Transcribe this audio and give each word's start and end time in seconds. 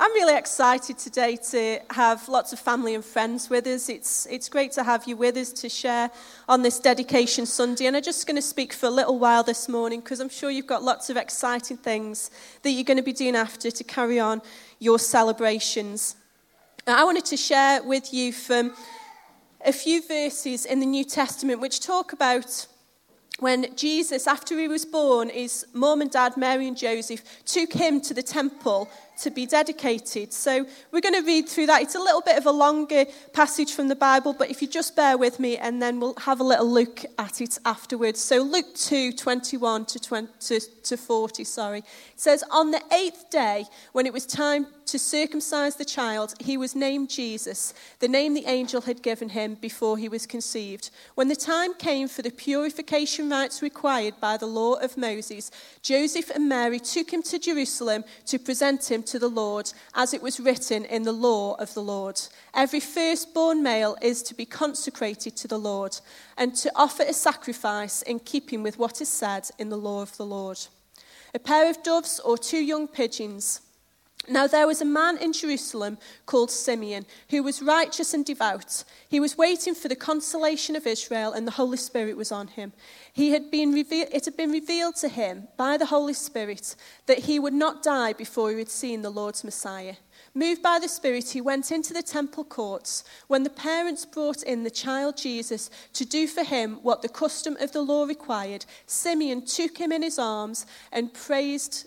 I'm 0.00 0.12
really 0.12 0.38
excited 0.38 0.96
today 0.96 1.34
to 1.50 1.80
have 1.90 2.28
lots 2.28 2.52
of 2.52 2.60
family 2.60 2.94
and 2.94 3.04
friends 3.04 3.50
with 3.50 3.66
us. 3.66 3.88
It's, 3.88 4.26
it's 4.26 4.48
great 4.48 4.70
to 4.72 4.84
have 4.84 5.08
you 5.08 5.16
with 5.16 5.36
us 5.36 5.50
to 5.54 5.68
share 5.68 6.12
on 6.48 6.62
this 6.62 6.78
Dedication 6.78 7.46
Sunday. 7.46 7.86
And 7.86 7.96
I'm 7.96 8.02
just 8.04 8.24
going 8.24 8.36
to 8.36 8.42
speak 8.42 8.72
for 8.72 8.86
a 8.86 8.90
little 8.90 9.18
while 9.18 9.42
this 9.42 9.68
morning 9.68 9.98
because 9.98 10.20
I'm 10.20 10.28
sure 10.28 10.50
you've 10.50 10.68
got 10.68 10.84
lots 10.84 11.10
of 11.10 11.16
exciting 11.16 11.78
things 11.78 12.30
that 12.62 12.70
you're 12.70 12.84
going 12.84 12.98
to 12.98 13.02
be 13.02 13.12
doing 13.12 13.34
after 13.34 13.72
to 13.72 13.82
carry 13.82 14.20
on 14.20 14.40
your 14.78 15.00
celebrations. 15.00 16.14
I 16.86 17.02
wanted 17.02 17.24
to 17.24 17.36
share 17.36 17.82
with 17.82 18.14
you 18.14 18.32
from 18.32 18.74
a 19.66 19.72
few 19.72 20.06
verses 20.06 20.64
in 20.64 20.78
the 20.78 20.86
New 20.86 21.02
Testament 21.02 21.60
which 21.60 21.80
talk 21.80 22.12
about 22.12 22.68
when 23.40 23.74
Jesus, 23.76 24.28
after 24.28 24.58
he 24.58 24.68
was 24.68 24.84
born, 24.84 25.28
his 25.28 25.66
mom 25.72 26.00
and 26.00 26.10
dad, 26.10 26.36
Mary 26.36 26.66
and 26.66 26.76
Joseph, 26.76 27.44
took 27.44 27.72
him 27.72 28.00
to 28.00 28.14
the 28.14 28.22
temple 28.22 28.88
to 29.20 29.30
be 29.30 29.46
dedicated. 29.46 30.32
So 30.32 30.66
we're 30.92 31.00
going 31.00 31.14
to 31.14 31.26
read 31.26 31.48
through 31.48 31.66
that. 31.66 31.82
It's 31.82 31.94
a 31.94 32.00
little 32.00 32.20
bit 32.20 32.38
of 32.38 32.46
a 32.46 32.50
longer 32.50 33.04
passage 33.32 33.72
from 33.72 33.88
the 33.88 33.96
Bible, 33.96 34.32
but 34.32 34.50
if 34.50 34.62
you 34.62 34.68
just 34.68 34.96
bear 34.96 35.18
with 35.18 35.40
me, 35.40 35.56
and 35.56 35.82
then 35.82 36.00
we'll 36.00 36.14
have 36.14 36.40
a 36.40 36.44
little 36.44 36.70
look 36.70 37.04
at 37.18 37.40
it 37.40 37.58
afterwards. 37.64 38.20
So 38.20 38.42
Luke 38.42 38.74
2 38.74 39.12
21 39.12 39.86
to, 39.86 39.98
20, 39.98 40.60
to 40.84 40.96
40, 40.96 41.44
sorry. 41.44 41.78
It 41.78 41.84
says, 42.16 42.44
On 42.50 42.70
the 42.70 42.82
eighth 42.92 43.30
day, 43.30 43.66
when 43.92 44.06
it 44.06 44.12
was 44.12 44.26
time 44.26 44.66
to 44.88 44.98
circumcise 44.98 45.76
the 45.76 45.84
child, 45.84 46.34
he 46.40 46.56
was 46.56 46.74
named 46.74 47.10
Jesus, 47.10 47.74
the 47.98 48.08
name 48.08 48.32
the 48.32 48.46
angel 48.46 48.80
had 48.80 49.02
given 49.02 49.28
him 49.28 49.54
before 49.54 49.98
he 49.98 50.08
was 50.08 50.26
conceived. 50.26 50.90
When 51.14 51.28
the 51.28 51.36
time 51.36 51.74
came 51.74 52.08
for 52.08 52.22
the 52.22 52.30
purification 52.30 53.28
rites 53.28 53.60
required 53.60 54.14
by 54.18 54.38
the 54.38 54.46
law 54.46 54.74
of 54.74 54.96
Moses, 54.96 55.50
Joseph 55.82 56.30
and 56.30 56.48
Mary 56.48 56.80
took 56.80 57.12
him 57.12 57.22
to 57.24 57.38
Jerusalem 57.38 58.02
to 58.26 58.38
present 58.38 58.90
him 58.90 59.02
to 59.10 59.18
the 59.18 59.28
Lord, 59.28 59.72
as 59.94 60.14
it 60.14 60.22
was 60.22 60.40
written 60.40 60.84
in 60.84 61.02
the 61.02 61.12
law 61.12 61.54
of 61.54 61.74
the 61.74 61.82
Lord. 61.82 62.20
Every 62.54 62.80
firstborn 62.80 63.62
male 63.62 63.96
is 64.02 64.22
to 64.24 64.34
be 64.34 64.44
consecrated 64.44 65.36
to 65.36 65.48
the 65.48 65.58
Lord, 65.58 65.98
and 66.36 66.54
to 66.56 66.72
offer 66.74 67.02
a 67.02 67.12
sacrifice 67.12 68.02
in 68.02 68.20
keeping 68.20 68.62
with 68.62 68.78
what 68.78 69.00
is 69.00 69.08
said 69.08 69.48
in 69.58 69.68
the 69.68 69.76
law 69.76 70.02
of 70.02 70.16
the 70.16 70.26
Lord. 70.26 70.58
A 71.34 71.38
pair 71.38 71.68
of 71.68 71.82
doves 71.82 72.20
or 72.20 72.38
two 72.38 72.58
young 72.58 72.88
pigeons 72.88 73.60
now 74.26 74.46
there 74.46 74.66
was 74.66 74.80
a 74.80 74.86
man 74.86 75.16
in 75.18 75.32
Jerusalem 75.32 75.96
called 76.26 76.50
Simeon 76.50 77.06
who 77.30 77.42
was 77.42 77.62
righteous 77.62 78.12
and 78.12 78.24
devout. 78.24 78.84
He 79.08 79.20
was 79.20 79.38
waiting 79.38 79.74
for 79.74 79.88
the 79.88 79.96
consolation 79.96 80.76
of 80.76 80.86
Israel, 80.86 81.32
and 81.32 81.46
the 81.46 81.52
Holy 81.52 81.76
Spirit 81.76 82.16
was 82.16 82.32
on 82.32 82.48
him. 82.48 82.72
He 83.12 83.30
had 83.30 83.50
been 83.50 83.72
reve- 83.72 83.92
it 84.12 84.24
had 84.24 84.36
been 84.36 84.50
revealed 84.50 84.96
to 84.96 85.08
him 85.08 85.48
by 85.56 85.76
the 85.76 85.86
Holy 85.86 86.12
Spirit 86.12 86.76
that 87.06 87.20
he 87.20 87.38
would 87.38 87.54
not 87.54 87.82
die 87.82 88.12
before 88.12 88.50
he 88.50 88.58
had 88.58 88.68
seen 88.68 89.02
the 89.02 89.10
Lord's 89.10 89.44
Messiah. 89.44 89.96
Moved 90.34 90.62
by 90.62 90.78
the 90.78 90.88
Spirit, 90.88 91.30
he 91.30 91.40
went 91.40 91.72
into 91.72 91.94
the 91.94 92.02
temple 92.02 92.44
courts. 92.44 93.04
When 93.28 93.44
the 93.44 93.50
parents 93.50 94.04
brought 94.04 94.42
in 94.42 94.62
the 94.62 94.70
child 94.70 95.16
Jesus 95.16 95.70
to 95.94 96.04
do 96.04 96.26
for 96.26 96.44
him 96.44 96.80
what 96.82 97.02
the 97.02 97.08
custom 97.08 97.56
of 97.60 97.72
the 97.72 97.82
law 97.82 98.04
required, 98.04 98.66
Simeon 98.86 99.46
took 99.46 99.78
him 99.78 99.90
in 99.90 100.02
his 100.02 100.18
arms 100.18 100.66
and 100.92 101.14
praised 101.14 101.86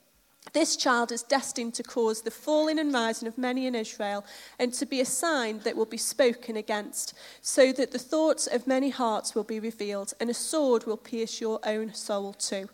this 0.53 0.75
child 0.75 1.11
is 1.11 1.23
destined 1.23 1.73
to 1.75 1.83
cause 1.83 2.21
the 2.21 2.31
falling 2.31 2.79
and 2.79 2.93
rising 2.93 3.27
of 3.27 3.37
many 3.37 3.67
in 3.67 3.75
Israel, 3.75 4.25
and 4.59 4.73
to 4.73 4.85
be 4.85 4.99
a 4.99 5.05
sign 5.05 5.59
that 5.59 5.75
will 5.75 5.85
be 5.85 5.97
spoken 5.97 6.57
against, 6.57 7.13
so 7.41 7.71
that 7.73 7.91
the 7.91 7.99
thoughts 7.99 8.47
of 8.47 8.67
many 8.67 8.89
hearts 8.89 9.33
will 9.33 9.43
be 9.43 9.59
revealed, 9.59 10.13
and 10.19 10.29
a 10.29 10.33
sword 10.33 10.85
will 10.85 10.97
pierce 10.97 11.39
your 11.39 11.59
own 11.65 11.93
soul 11.93 12.33
too. 12.33 12.69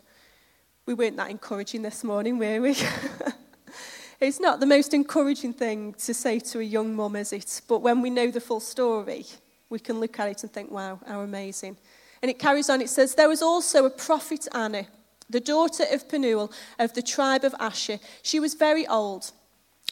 We 0.86 0.94
weren't 0.94 1.16
that 1.18 1.30
encouraging 1.30 1.82
this 1.82 2.02
morning, 2.02 2.38
were 2.38 2.60
we? 2.60 2.76
it's 4.20 4.40
not 4.40 4.58
the 4.58 4.66
most 4.66 4.94
encouraging 4.94 5.52
thing 5.52 5.94
to 5.94 6.14
say 6.14 6.40
to 6.40 6.60
a 6.60 6.64
young 6.64 6.96
mum, 6.96 7.14
is 7.16 7.32
it? 7.32 7.60
But 7.68 7.82
when 7.82 8.02
we 8.02 8.10
know 8.10 8.30
the 8.30 8.40
full 8.40 8.60
story, 8.60 9.26
we 9.68 9.78
can 9.78 10.00
look 10.00 10.18
at 10.18 10.28
it 10.28 10.42
and 10.42 10.52
think, 10.52 10.70
wow, 10.70 10.98
how 11.06 11.20
amazing. 11.20 11.76
And 12.22 12.30
it 12.30 12.38
carries 12.38 12.68
on, 12.70 12.80
it 12.80 12.88
says, 12.88 13.14
There 13.14 13.28
was 13.28 13.42
also 13.42 13.84
a 13.84 13.90
prophet 13.90 14.48
Anna 14.52 14.86
the 15.30 15.40
daughter 15.40 15.84
of 15.90 16.08
Penuel 16.08 16.50
of 16.78 16.94
the 16.94 17.02
tribe 17.02 17.44
of 17.44 17.54
Asher. 17.58 17.98
She 18.22 18.40
was 18.40 18.54
very 18.54 18.86
old. 18.86 19.32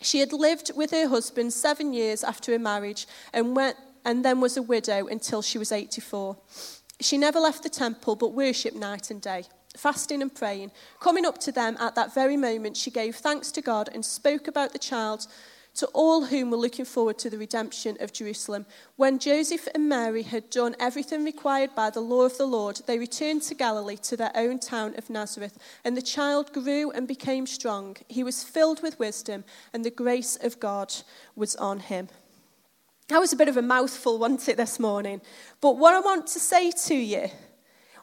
She 0.02 0.20
had 0.20 0.32
lived 0.32 0.72
with 0.74 0.90
her 0.90 1.08
husband 1.08 1.52
seven 1.52 1.92
years 1.92 2.22
after 2.22 2.52
her 2.52 2.58
marriage 2.58 3.06
and, 3.32 3.56
went, 3.56 3.76
and 4.04 4.24
then 4.24 4.40
was 4.40 4.56
a 4.56 4.62
widow 4.62 5.06
until 5.06 5.42
she 5.42 5.58
was 5.58 5.72
84. 5.72 6.36
She 7.00 7.18
never 7.18 7.40
left 7.40 7.62
the 7.62 7.68
temple 7.68 8.16
but 8.16 8.32
worshipped 8.32 8.76
night 8.76 9.10
and 9.10 9.20
day, 9.20 9.44
fasting 9.76 10.22
and 10.22 10.34
praying. 10.34 10.70
Coming 11.00 11.26
up 11.26 11.38
to 11.38 11.52
them 11.52 11.76
at 11.80 11.94
that 11.94 12.14
very 12.14 12.36
moment, 12.36 12.76
she 12.76 12.90
gave 12.90 13.16
thanks 13.16 13.50
to 13.52 13.62
God 13.62 13.88
and 13.92 14.04
spoke 14.04 14.48
about 14.48 14.72
the 14.72 14.78
child 14.78 15.26
to 15.76 15.86
all 15.88 16.24
whom 16.24 16.50
were 16.50 16.56
looking 16.56 16.84
forward 16.84 17.18
to 17.18 17.30
the 17.30 17.38
redemption 17.38 17.96
of 18.00 18.12
Jerusalem. 18.12 18.66
When 18.96 19.18
Joseph 19.18 19.68
and 19.74 19.88
Mary 19.88 20.22
had 20.22 20.50
done 20.50 20.74
everything 20.80 21.24
required 21.24 21.74
by 21.74 21.90
the 21.90 22.00
law 22.00 22.22
of 22.22 22.38
the 22.38 22.46
Lord, 22.46 22.80
they 22.86 22.98
returned 22.98 23.42
to 23.42 23.54
Galilee 23.54 23.96
to 23.98 24.16
their 24.16 24.32
own 24.34 24.58
town 24.58 24.94
of 24.96 25.10
Nazareth. 25.10 25.58
And 25.84 25.96
the 25.96 26.02
child 26.02 26.52
grew 26.52 26.90
and 26.90 27.06
became 27.06 27.46
strong. 27.46 27.96
He 28.08 28.24
was 28.24 28.42
filled 28.42 28.82
with 28.82 28.98
wisdom, 28.98 29.44
and 29.72 29.84
the 29.84 29.90
grace 29.90 30.36
of 30.36 30.58
God 30.58 30.94
was 31.34 31.54
on 31.56 31.80
him. 31.80 32.08
That 33.08 33.20
was 33.20 33.32
a 33.32 33.36
bit 33.36 33.48
of 33.48 33.56
a 33.56 33.62
mouthful, 33.62 34.18
wasn't 34.18 34.48
it, 34.48 34.56
this 34.56 34.80
morning? 34.80 35.20
But 35.60 35.76
what 35.76 35.94
I 35.94 36.00
want 36.00 36.26
to 36.28 36.40
say 36.40 36.72
to 36.86 36.94
you, 36.94 37.28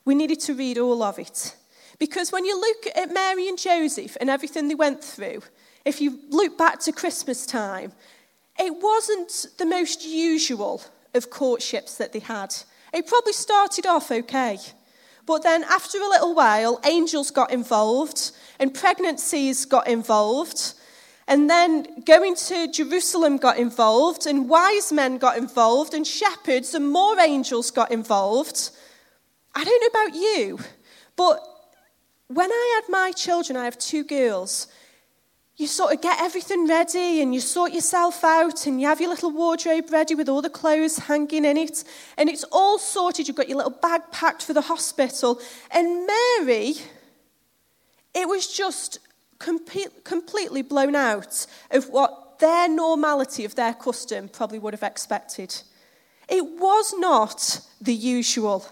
we 0.06 0.16
needed 0.16 0.40
to 0.42 0.54
read 0.54 0.78
all 0.78 1.04
of 1.04 1.20
it. 1.20 1.56
Because 2.00 2.32
when 2.32 2.46
you 2.46 2.60
look 2.60 2.88
at 2.96 3.14
Mary 3.14 3.48
and 3.48 3.58
Joseph 3.58 4.18
and 4.20 4.30
everything 4.30 4.68
they 4.68 4.76
went 4.76 5.04
through, 5.04 5.42
if 5.86 6.02
you 6.02 6.20
look 6.30 6.58
back 6.58 6.80
to 6.82 6.92
Christmas 6.92 7.46
time, 7.46 7.92
it 8.60 8.74
wasn't 8.82 9.48
the 9.58 9.66
most 9.66 10.06
usual 10.06 10.82
of 11.14 11.30
courtships 11.30 11.98
that 11.98 12.14
they 12.14 12.20
had. 12.20 12.56
It 12.94 13.08
probably 13.08 13.34
started 13.34 13.86
off 13.86 14.12
okay. 14.12 14.60
But 15.26 15.44
then, 15.44 15.64
after 15.64 15.98
a 16.00 16.08
little 16.08 16.36
while, 16.36 16.80
angels 16.86 17.32
got 17.32 17.52
involved 17.52 18.32
and 18.60 18.74
pregnancies 18.74 19.66
got 19.66 19.88
involved. 19.88 20.74
And 21.28 21.50
then 21.50 22.02
going 22.06 22.36
to 22.36 22.70
Jerusalem 22.70 23.38
got 23.38 23.58
involved, 23.58 24.28
and 24.28 24.50
wise 24.50 24.92
men 24.92 25.18
got 25.18 25.38
involved, 25.38 25.94
and 25.94 26.06
shepherds 26.06 26.74
and 26.74 26.92
more 26.92 27.18
angels 27.20 27.72
got 27.72 27.92
involved. 27.92 28.72
I 29.56 29.64
don't 29.64 29.82
know 29.82 30.02
about 30.02 30.16
you, 30.16 30.60
but 31.16 31.42
when 32.28 32.52
I 32.52 32.82
had 32.82 32.92
my 32.92 33.12
children, 33.14 33.56
I 33.56 33.64
have 33.64 33.78
two 33.78 34.04
girls, 34.04 34.68
you 35.56 35.68
sort 35.68 35.94
of 35.94 36.02
get 36.02 36.20
everything 36.20 36.68
ready 36.68 37.22
and 37.22 37.34
you 37.34 37.40
sort 37.40 37.74
yourself 37.74 38.24
out 38.24 38.66
and 38.66 38.82
you 38.82 38.88
have 38.88 39.00
your 39.00 39.10
little 39.10 39.30
wardrobe 39.30 39.92
ready 39.92 40.16
with 40.16 40.28
all 40.28 40.42
the 40.42 40.50
clothes 40.50 40.98
hanging 40.98 41.46
in 41.46 41.58
it 41.58 41.84
and 42.18 42.28
it's 42.28 42.44
all 42.52 42.80
sorted. 42.80 43.28
You've 43.28 43.38
got 43.38 43.48
your 43.48 43.58
little 43.58 43.78
bag 43.82 44.02
packed 44.12 44.44
for 44.44 44.54
the 44.54 44.62
hospital. 44.62 45.40
And 45.70 46.08
Mary, 46.08 46.74
it 48.16 48.28
was 48.28 48.48
just 48.48 48.98
complete, 49.38 50.04
completely 50.04 50.64
blown 50.64 50.96
out 50.96 51.46
of 51.70 51.90
what 51.90 52.40
their 52.40 52.68
normality 52.68 53.46
of 53.46 53.54
their 53.54 53.76
custom 53.76 54.30
probably 54.30 54.58
would 54.58 54.74
have 54.74 54.84
expected. 54.84 55.56
It 56.28 56.44
was 56.44 56.94
not 56.98 57.60
the 57.80 57.94
usual. 57.94 58.66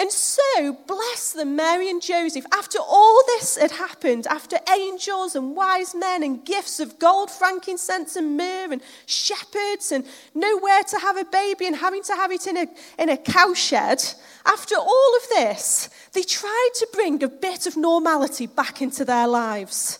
And 0.00 0.10
so, 0.10 0.78
bless 0.86 1.32
them, 1.32 1.56
Mary 1.56 1.90
and 1.90 2.00
Joseph, 2.00 2.46
after 2.54 2.78
all 2.78 3.22
this 3.26 3.58
had 3.58 3.72
happened, 3.72 4.26
after 4.28 4.56
angels 4.72 5.36
and 5.36 5.54
wise 5.54 5.94
men 5.94 6.22
and 6.22 6.42
gifts 6.42 6.80
of 6.80 6.98
gold, 6.98 7.30
frankincense, 7.30 8.16
and 8.16 8.34
myrrh, 8.34 8.72
and 8.72 8.80
shepherds, 9.04 9.92
and 9.92 10.06
nowhere 10.34 10.84
to 10.84 10.98
have 11.00 11.18
a 11.18 11.26
baby 11.26 11.66
and 11.66 11.76
having 11.76 12.02
to 12.04 12.14
have 12.14 12.32
it 12.32 12.46
in 12.46 12.56
a, 12.56 12.66
in 12.98 13.10
a 13.10 13.16
cowshed, 13.18 14.14
after 14.46 14.74
all 14.74 15.16
of 15.16 15.28
this, 15.28 15.90
they 16.14 16.22
tried 16.22 16.70
to 16.76 16.88
bring 16.94 17.22
a 17.22 17.28
bit 17.28 17.66
of 17.66 17.76
normality 17.76 18.46
back 18.46 18.80
into 18.80 19.04
their 19.04 19.28
lives. 19.28 19.98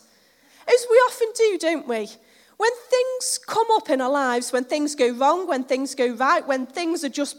As 0.67 0.87
we 0.91 0.97
often 0.97 1.29
do, 1.37 1.59
don't 1.59 1.87
we? 1.87 2.09
When 2.57 2.73
things 2.89 3.39
come 3.47 3.67
up 3.73 3.91
in 3.91 4.01
our 4.01 4.11
lives, 4.11 4.51
when 4.51 4.65
things 4.65 4.95
go 4.95 5.11
wrong, 5.11 5.47
when 5.47 5.65
things 5.65 5.95
go 5.95 6.15
right, 6.15 6.47
when 6.49 6.65
things 6.65 7.05
are 7.05 7.11
just 7.11 7.37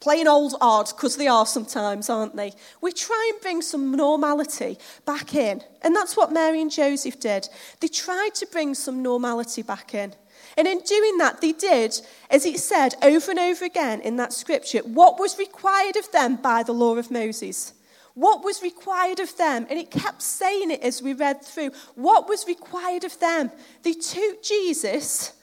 plain 0.00 0.28
old 0.28 0.54
odd, 0.60 0.88
because 0.88 1.16
they 1.16 1.26
are 1.26 1.46
sometimes, 1.46 2.08
aren't 2.08 2.36
they? 2.36 2.52
We 2.80 2.92
try 2.92 3.30
and 3.32 3.42
bring 3.42 3.62
some 3.62 3.94
normality 3.94 4.78
back 5.04 5.34
in. 5.34 5.62
And 5.82 5.94
that's 5.94 6.16
what 6.16 6.32
Mary 6.32 6.62
and 6.62 6.70
Joseph 6.70 7.18
did. 7.18 7.48
They 7.80 7.88
tried 7.88 8.34
to 8.36 8.46
bring 8.46 8.74
some 8.74 9.02
normality 9.02 9.62
back 9.62 9.94
in. 9.94 10.14
And 10.56 10.66
in 10.66 10.80
doing 10.80 11.18
that, 11.18 11.40
they 11.40 11.52
did, 11.52 12.00
as 12.30 12.44
it 12.44 12.58
said 12.58 12.94
over 13.02 13.30
and 13.30 13.40
over 13.40 13.64
again 13.64 14.00
in 14.00 14.16
that 14.16 14.32
scripture, 14.32 14.80
what 14.80 15.18
was 15.18 15.38
required 15.38 15.96
of 15.96 16.10
them 16.12 16.36
by 16.36 16.62
the 16.62 16.72
law 16.72 16.96
of 16.96 17.10
Moses. 17.10 17.74
What 18.14 18.42
was 18.42 18.62
required 18.62 19.20
of 19.20 19.36
them? 19.36 19.66
And 19.70 19.78
it 19.78 19.92
kept 19.92 20.22
saying 20.22 20.72
it 20.72 20.82
as 20.82 21.00
we 21.00 21.12
read 21.12 21.42
through. 21.42 21.70
What 21.94 22.28
was 22.28 22.48
required 22.48 23.04
of 23.04 23.16
them? 23.20 23.52
They 23.84 23.92
took 23.92 24.42
Jesus 24.42 25.34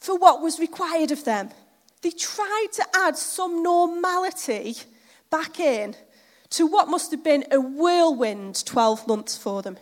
for 0.00 0.18
what 0.18 0.42
was 0.42 0.58
required 0.58 1.12
of 1.12 1.24
them. 1.24 1.50
They 2.04 2.10
tried 2.10 2.66
to 2.72 2.84
add 2.94 3.16
some 3.16 3.62
normality 3.62 4.76
back 5.30 5.58
in 5.58 5.96
to 6.50 6.66
what 6.66 6.86
must 6.86 7.10
have 7.12 7.24
been 7.24 7.46
a 7.50 7.58
whirlwind 7.58 8.62
12 8.66 9.08
months 9.08 9.38
for 9.38 9.62
them. 9.62 9.78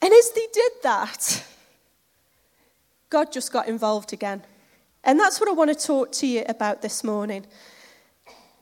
And 0.00 0.14
as 0.14 0.30
they 0.30 0.46
did 0.50 0.72
that, 0.82 1.44
God 3.10 3.30
just 3.30 3.52
got 3.52 3.68
involved 3.68 4.14
again. 4.14 4.42
And 5.04 5.20
that's 5.20 5.40
what 5.40 5.50
I 5.50 5.52
want 5.52 5.78
to 5.78 5.86
talk 5.86 6.10
to 6.12 6.26
you 6.26 6.42
about 6.48 6.80
this 6.80 7.04
morning. 7.04 7.44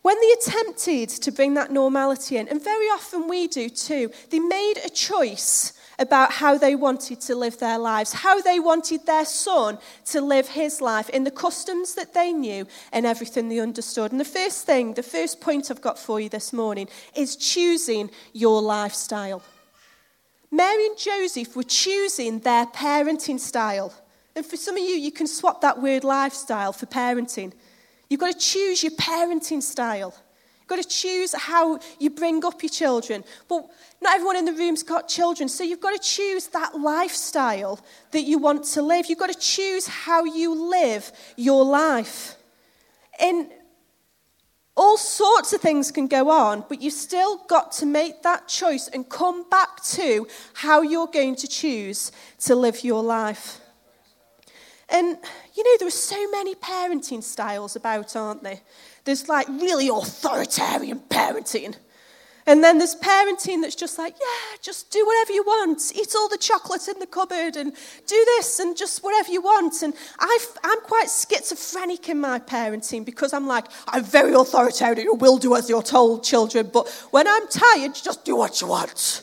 When 0.02 0.20
they 0.20 0.32
attempted 0.32 1.10
to 1.10 1.30
bring 1.30 1.54
that 1.54 1.70
normality 1.70 2.38
in, 2.38 2.48
and 2.48 2.60
very 2.60 2.86
often 2.86 3.28
we 3.28 3.46
do 3.46 3.68
too, 3.68 4.10
they 4.30 4.40
made 4.40 4.78
a 4.84 4.90
choice 4.90 5.77
about 5.98 6.32
how 6.32 6.56
they 6.56 6.74
wanted 6.74 7.20
to 7.22 7.34
live 7.34 7.58
their 7.58 7.78
lives, 7.78 8.12
how 8.12 8.40
they 8.40 8.60
wanted 8.60 9.04
their 9.06 9.24
son 9.24 9.78
to 10.06 10.20
live 10.20 10.48
his 10.48 10.80
life 10.80 11.08
in 11.10 11.24
the 11.24 11.30
customs 11.30 11.94
that 11.94 12.14
they 12.14 12.32
knew 12.32 12.66
and 12.92 13.04
everything 13.04 13.48
they 13.48 13.58
understood. 13.58 14.12
And 14.12 14.20
the 14.20 14.24
first 14.24 14.64
thing, 14.64 14.94
the 14.94 15.02
first 15.02 15.40
point 15.40 15.70
I've 15.70 15.80
got 15.80 15.98
for 15.98 16.20
you 16.20 16.28
this 16.28 16.52
morning 16.52 16.88
is 17.16 17.36
choosing 17.36 18.10
your 18.32 18.62
lifestyle. 18.62 19.42
Mary 20.50 20.86
and 20.86 20.96
Joseph 20.96 21.54
were 21.56 21.62
choosing 21.64 22.38
their 22.40 22.66
parenting 22.66 23.40
style. 23.40 23.92
And 24.34 24.46
for 24.46 24.56
some 24.56 24.76
of 24.76 24.82
you, 24.82 24.94
you 24.94 25.10
can 25.10 25.26
swap 25.26 25.60
that 25.62 25.82
word 25.82 26.04
lifestyle 26.04 26.72
for 26.72 26.86
parenting. 26.86 27.52
You've 28.08 28.20
got 28.20 28.32
to 28.32 28.38
choose 28.38 28.82
your 28.82 28.92
parenting 28.92 29.62
style. 29.62 30.14
You've 30.68 30.76
got 30.76 30.90
to 30.90 30.96
choose 30.96 31.32
how 31.32 31.78
you 31.98 32.10
bring 32.10 32.44
up 32.44 32.62
your 32.62 32.68
children. 32.68 33.24
But 33.48 33.70
not 34.02 34.16
everyone 34.16 34.36
in 34.36 34.44
the 34.44 34.52
room's 34.52 34.82
got 34.82 35.08
children, 35.08 35.48
so 35.48 35.64
you've 35.64 35.80
got 35.80 35.98
to 35.98 36.06
choose 36.06 36.48
that 36.48 36.78
lifestyle 36.78 37.80
that 38.10 38.24
you 38.24 38.36
want 38.36 38.64
to 38.64 38.82
live. 38.82 39.06
You've 39.08 39.18
got 39.18 39.32
to 39.32 39.38
choose 39.38 39.86
how 39.86 40.24
you 40.24 40.70
live 40.70 41.10
your 41.36 41.64
life. 41.64 42.36
And 43.18 43.48
all 44.76 44.98
sorts 44.98 45.54
of 45.54 45.62
things 45.62 45.90
can 45.90 46.06
go 46.06 46.28
on, 46.28 46.66
but 46.68 46.82
you've 46.82 46.92
still 46.92 47.38
got 47.48 47.72
to 47.72 47.86
make 47.86 48.22
that 48.24 48.46
choice 48.46 48.88
and 48.88 49.08
come 49.08 49.48
back 49.48 49.82
to 49.84 50.26
how 50.52 50.82
you're 50.82 51.06
going 51.06 51.34
to 51.36 51.48
choose 51.48 52.12
to 52.40 52.54
live 52.54 52.84
your 52.84 53.02
life. 53.02 53.58
And, 54.90 55.18
you 55.54 55.64
know, 55.64 55.76
there 55.78 55.88
are 55.88 55.90
so 55.90 56.30
many 56.30 56.54
parenting 56.54 57.22
styles 57.22 57.76
about, 57.76 58.16
aren't 58.16 58.42
there? 58.42 58.60
There's 59.04 59.28
like 59.28 59.48
really 59.48 59.88
authoritarian 59.88 61.00
parenting. 61.00 61.76
And 62.48 62.64
then 62.64 62.78
there's 62.78 62.94
parenting 62.94 63.60
that's 63.60 63.74
just 63.74 63.98
like, 63.98 64.14
yeah, 64.18 64.56
just 64.62 64.90
do 64.90 65.04
whatever 65.04 65.32
you 65.32 65.42
want. 65.42 65.92
Eat 65.94 66.14
all 66.16 66.30
the 66.30 66.38
chocolate 66.38 66.88
in 66.88 66.98
the 66.98 67.06
cupboard 67.06 67.56
and 67.56 67.74
do 68.06 68.24
this 68.24 68.58
and 68.58 68.74
just 68.74 69.04
whatever 69.04 69.30
you 69.30 69.42
want. 69.42 69.82
And 69.82 69.92
i 70.18 70.38
am 70.64 70.80
quite 70.80 71.08
schizophrenic 71.10 72.08
in 72.08 72.18
my 72.18 72.38
parenting 72.38 73.04
because 73.04 73.34
I'm 73.34 73.46
like, 73.46 73.66
I'm 73.86 74.02
very 74.02 74.32
authoritarian. 74.32 75.04
You 75.04 75.14
will 75.14 75.36
do 75.36 75.56
as 75.56 75.68
you're 75.68 75.82
told, 75.82 76.24
children. 76.24 76.70
But 76.72 76.88
when 77.10 77.28
I'm 77.28 77.46
tired, 77.48 77.94
just 77.94 78.24
do 78.24 78.36
what 78.36 78.62
you 78.62 78.68
want. 78.68 79.22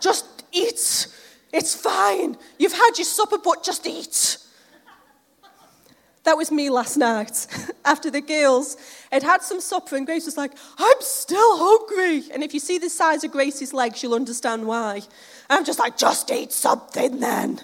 Just 0.00 0.24
eat. 0.50 1.08
It's 1.52 1.74
fine. 1.74 2.38
You've 2.58 2.72
had 2.72 2.92
your 2.96 3.04
supper, 3.04 3.36
but 3.36 3.62
just 3.62 3.86
eat. 3.86 4.38
That 6.24 6.36
was 6.36 6.50
me 6.50 6.68
last 6.68 6.96
night 6.96 7.46
after 7.84 8.10
the 8.10 8.20
girls 8.20 8.76
had 9.10 9.22
had 9.22 9.42
some 9.42 9.60
supper, 9.60 9.96
and 9.96 10.06
Grace 10.06 10.26
was 10.26 10.36
like, 10.36 10.52
I'm 10.78 11.00
still 11.00 11.56
hungry. 11.56 12.30
And 12.32 12.42
if 12.42 12.52
you 12.52 12.60
see 12.60 12.78
the 12.78 12.90
size 12.90 13.24
of 13.24 13.32
Grace's 13.32 13.72
legs, 13.72 14.02
you'll 14.02 14.14
understand 14.14 14.66
why. 14.66 15.02
I'm 15.48 15.64
just 15.64 15.78
like, 15.78 15.96
just 15.96 16.30
eat 16.30 16.52
something 16.52 17.20
then. 17.20 17.60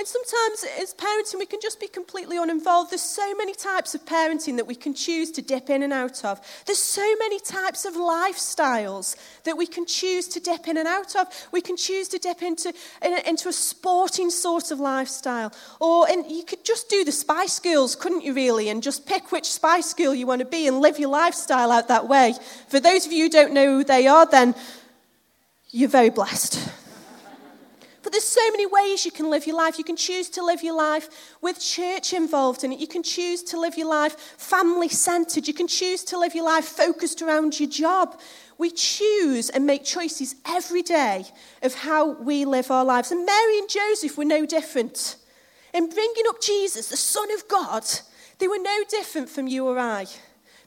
And 0.00 0.08
sometimes 0.08 0.64
as 0.80 0.94
parenting, 0.94 1.38
we 1.38 1.44
can 1.44 1.60
just 1.60 1.78
be 1.78 1.86
completely 1.86 2.38
uninvolved. 2.38 2.90
There's 2.90 3.02
so 3.02 3.34
many 3.34 3.52
types 3.52 3.94
of 3.94 4.06
parenting 4.06 4.56
that 4.56 4.66
we 4.66 4.74
can 4.74 4.94
choose 4.94 5.30
to 5.32 5.42
dip 5.42 5.68
in 5.68 5.82
and 5.82 5.92
out 5.92 6.24
of. 6.24 6.40
There's 6.64 6.78
so 6.78 7.06
many 7.18 7.38
types 7.38 7.84
of 7.84 7.92
lifestyles 7.92 9.14
that 9.44 9.58
we 9.58 9.66
can 9.66 9.84
choose 9.84 10.26
to 10.28 10.40
dip 10.40 10.68
in 10.68 10.78
and 10.78 10.88
out 10.88 11.16
of. 11.16 11.26
We 11.52 11.60
can 11.60 11.76
choose 11.76 12.08
to 12.08 12.18
dip 12.18 12.40
into, 12.40 12.72
into 13.02 13.50
a 13.50 13.52
sporting 13.52 14.30
sort 14.30 14.70
of 14.70 14.80
lifestyle. 14.80 15.52
Or 15.80 16.08
and 16.08 16.24
you 16.30 16.44
could 16.44 16.64
just 16.64 16.88
do 16.88 17.04
the 17.04 17.12
Spice 17.12 17.58
Girls, 17.58 17.94
couldn't 17.94 18.24
you, 18.24 18.32
really? 18.32 18.70
And 18.70 18.82
just 18.82 19.04
pick 19.04 19.30
which 19.30 19.52
Spice 19.52 19.92
Girl 19.92 20.14
you 20.14 20.26
want 20.26 20.38
to 20.38 20.46
be 20.46 20.66
and 20.66 20.80
live 20.80 20.98
your 20.98 21.10
lifestyle 21.10 21.70
out 21.70 21.88
that 21.88 22.08
way. 22.08 22.32
For 22.68 22.80
those 22.80 23.04
of 23.04 23.12
you 23.12 23.24
who 23.24 23.28
don't 23.28 23.52
know 23.52 23.76
who 23.76 23.84
they 23.84 24.06
are, 24.06 24.24
then 24.24 24.54
you're 25.68 25.90
very 25.90 26.08
blessed. 26.08 26.70
But 28.10 28.14
there's 28.14 28.24
so 28.24 28.50
many 28.50 28.66
ways 28.66 29.04
you 29.04 29.12
can 29.12 29.30
live 29.30 29.46
your 29.46 29.56
life. 29.56 29.78
You 29.78 29.84
can 29.84 29.94
choose 29.94 30.28
to 30.30 30.44
live 30.44 30.64
your 30.64 30.76
life 30.76 31.08
with 31.40 31.60
church 31.60 32.12
involved 32.12 32.64
in 32.64 32.72
it. 32.72 32.80
You 32.80 32.88
can 32.88 33.04
choose 33.04 33.40
to 33.44 33.60
live 33.60 33.78
your 33.78 33.88
life 33.88 34.18
family 34.36 34.88
centered. 34.88 35.46
You 35.46 35.54
can 35.54 35.68
choose 35.68 36.02
to 36.06 36.18
live 36.18 36.34
your 36.34 36.44
life 36.44 36.64
focused 36.64 37.22
around 37.22 37.60
your 37.60 37.68
job. 37.68 38.18
We 38.58 38.72
choose 38.72 39.48
and 39.48 39.64
make 39.64 39.84
choices 39.84 40.34
every 40.44 40.82
day 40.82 41.24
of 41.62 41.72
how 41.72 42.20
we 42.20 42.44
live 42.44 42.72
our 42.72 42.84
lives. 42.84 43.12
And 43.12 43.24
Mary 43.24 43.58
and 43.60 43.68
Joseph 43.68 44.18
were 44.18 44.24
no 44.24 44.44
different. 44.44 45.14
In 45.72 45.88
bringing 45.88 46.24
up 46.30 46.42
Jesus, 46.42 46.88
the 46.88 46.96
Son 46.96 47.30
of 47.30 47.46
God, 47.46 47.84
they 48.40 48.48
were 48.48 48.58
no 48.58 48.82
different 48.88 49.28
from 49.28 49.46
you 49.46 49.68
or 49.68 49.78
I 49.78 50.06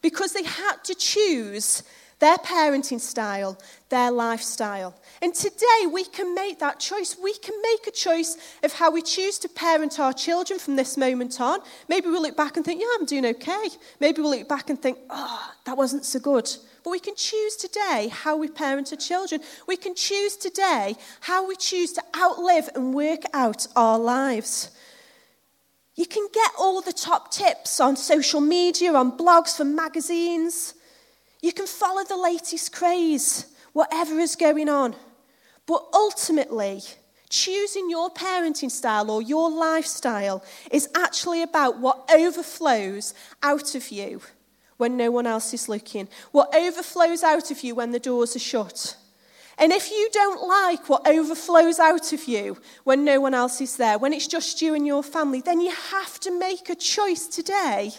because 0.02 0.32
they 0.32 0.44
had 0.44 0.82
to 0.86 0.96
choose 0.96 1.84
their 2.24 2.38
parenting 2.38 3.02
style, 3.02 3.58
their 3.90 4.10
lifestyle. 4.10 4.96
And 5.22 5.36
today 5.36 5.88
we 5.92 6.06
can 6.06 6.34
make 6.34 6.58
that 6.60 6.80
choice. 6.80 7.18
We 7.22 7.34
can 7.34 7.62
make 7.62 7.86
a 7.86 7.92
choice 7.92 8.38
of 8.64 8.72
how 8.72 8.92
we 8.92 9.02
choose 9.02 9.38
to 9.40 9.50
parent 9.50 10.00
our 10.00 10.14
children 10.14 10.58
from 10.58 10.78
this 10.78 10.96
moment 10.96 11.42
on. 11.42 11.60
Maybe 11.90 12.08
we'll 12.08 12.22
look 12.22 12.38
back 12.38 12.56
and 12.56 12.66
think, 12.66 12.80
yeah, 12.80 12.88
I'm 12.98 13.06
doing 13.06 13.26
okay. 13.26 13.68
Maybe 14.00 14.22
we'll 14.22 14.38
look 14.38 14.48
back 14.48 14.70
and 14.70 14.82
think, 14.82 15.00
oh, 15.10 15.52
that 15.66 15.76
wasn't 15.76 16.06
so 16.06 16.18
good. 16.18 16.50
But 16.86 16.92
we 16.92 17.00
can 17.02 17.16
choose 17.18 17.58
today 17.58 18.10
how 18.10 18.38
we 18.38 18.48
parent 18.48 18.94
our 18.94 18.98
children. 18.98 19.42
We 19.68 19.76
can 19.76 19.94
choose 19.94 20.38
today 20.38 20.96
how 21.20 21.46
we 21.46 21.58
choose 21.58 21.92
to 21.92 22.04
outlive 22.18 22.70
and 22.74 22.94
work 22.94 23.24
out 23.34 23.68
our 23.76 24.00
lives. 24.00 24.72
You 25.96 26.06
can 26.06 26.30
get 26.32 26.52
all 26.58 26.80
the 26.80 26.94
top 26.94 27.32
tips 27.34 27.82
on 27.82 27.98
social 27.98 28.40
media, 28.40 28.94
on 28.94 29.18
blogs, 29.18 29.58
from 29.58 29.76
magazines. 29.76 30.76
You 31.44 31.52
can 31.52 31.68
follow 31.68 32.06
the 32.06 32.16
latest 32.16 32.72
craze, 32.72 33.48
whatever 33.74 34.18
is 34.18 34.38
going 34.38 34.70
on. 34.70 34.96
But 35.68 35.86
ultimately, 35.94 36.82
choosing 37.30 37.90
your 37.90 38.10
parenting 38.12 38.72
style 38.72 39.12
or 39.12 39.22
your 39.22 39.52
lifestyle 39.52 40.42
is 40.72 40.88
actually 40.96 41.44
about 41.44 41.80
what 41.80 42.10
overflows 42.10 43.14
out 43.44 43.76
of 43.76 43.92
you 43.92 44.22
when 44.78 44.96
no 44.96 45.12
one 45.12 45.28
else 45.28 45.54
is 45.54 45.68
looking, 45.68 46.08
what 46.32 46.56
overflows 46.56 47.24
out 47.24 47.52
of 47.52 47.62
you 47.62 47.76
when 47.76 47.92
the 47.92 48.00
doors 48.00 48.38
are 48.38 48.40
shut. 48.40 48.96
And 49.58 49.74
if 49.74 49.92
you 49.92 50.10
don't 50.14 50.48
like 50.48 50.88
what 50.88 51.06
overflows 51.06 51.78
out 51.78 52.14
of 52.14 52.24
you 52.24 52.58
when 52.86 53.04
no 53.04 53.20
one 53.20 53.34
else 53.34 53.60
is 53.60 53.76
there, 53.76 53.98
when 53.98 54.14
it's 54.14 54.28
just 54.28 54.62
you 54.62 54.76
and 54.76 54.88
your 54.88 55.04
family, 55.04 55.42
then 55.42 55.60
you 55.60 55.72
have 55.72 56.22
to 56.22 56.40
make 56.40 56.70
a 56.70 56.76
choice 56.76 57.28
today 57.28 57.92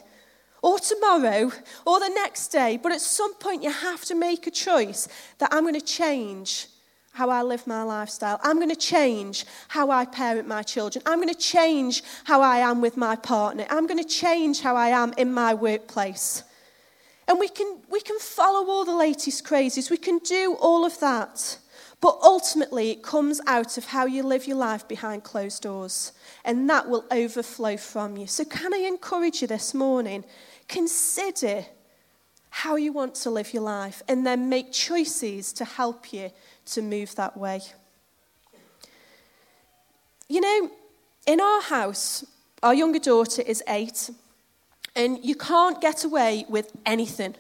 or 0.64 0.78
tomorrow 0.78 1.52
or 1.84 2.00
the 2.00 2.08
next 2.08 2.48
day. 2.48 2.78
But 2.82 2.92
at 2.92 3.02
some 3.02 3.34
point, 3.34 3.62
you 3.62 3.70
have 3.70 4.02
to 4.06 4.14
make 4.14 4.46
a 4.46 4.50
choice 4.50 5.08
that 5.38 5.52
I'm 5.52 5.64
going 5.64 5.74
to 5.74 5.80
change 5.80 6.68
how 7.12 7.28
I 7.28 7.42
live 7.42 7.66
my 7.66 7.82
lifestyle. 7.82 8.40
I'm 8.42 8.56
going 8.56 8.70
to 8.70 8.76
change 8.76 9.44
how 9.68 9.90
I 9.90 10.06
parent 10.06 10.48
my 10.48 10.62
children. 10.62 11.02
I'm 11.04 11.18
going 11.18 11.32
to 11.32 11.38
change 11.38 12.02
how 12.24 12.40
I 12.40 12.58
am 12.58 12.80
with 12.80 12.96
my 12.96 13.14
partner. 13.14 13.66
I'm 13.68 13.86
going 13.86 14.02
to 14.02 14.08
change 14.08 14.62
how 14.62 14.74
I 14.74 14.88
am 14.88 15.12
in 15.18 15.34
my 15.34 15.52
workplace. 15.52 16.42
And 17.28 17.38
we 17.38 17.48
can, 17.48 17.80
we 17.90 18.00
can 18.00 18.18
follow 18.18 18.70
all 18.70 18.86
the 18.86 18.96
latest 18.96 19.44
crazes. 19.44 19.90
We 19.90 19.98
can 19.98 20.18
do 20.18 20.56
all 20.60 20.86
of 20.86 20.98
that. 21.00 21.58
But 22.00 22.18
ultimately, 22.22 22.90
it 22.90 23.02
comes 23.02 23.40
out 23.46 23.78
of 23.78 23.84
how 23.86 24.06
you 24.06 24.22
live 24.22 24.46
your 24.46 24.56
life 24.56 24.86
behind 24.88 25.24
closed 25.24 25.62
doors. 25.62 26.12
And 26.44 26.68
that 26.68 26.88
will 26.88 27.04
overflow 27.10 27.76
from 27.76 28.16
you. 28.16 28.26
So, 28.26 28.44
can 28.44 28.74
I 28.74 28.78
encourage 28.78 29.40
you 29.40 29.48
this 29.48 29.72
morning? 29.72 30.24
Consider 30.68 31.66
how 32.50 32.76
you 32.76 32.92
want 32.92 33.14
to 33.16 33.30
live 33.30 33.52
your 33.52 33.62
life 33.62 34.02
and 34.08 34.26
then 34.26 34.48
make 34.48 34.72
choices 34.72 35.52
to 35.52 35.64
help 35.64 36.12
you 36.12 36.30
to 36.66 36.82
move 36.82 37.14
that 37.16 37.36
way. 37.36 37.60
You 40.28 40.40
know, 40.40 40.70
in 41.26 41.40
our 41.40 41.60
house, 41.60 42.24
our 42.62 42.74
younger 42.74 42.98
daughter 42.98 43.42
is 43.42 43.62
eight, 43.68 44.10
and 44.96 45.22
you 45.22 45.34
can't 45.34 45.80
get 45.80 46.04
away 46.04 46.44
with 46.48 46.72
anything. 46.86 47.34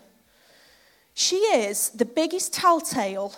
She 1.14 1.36
is 1.36 1.90
the 1.90 2.04
biggest 2.04 2.52
telltale 2.52 3.34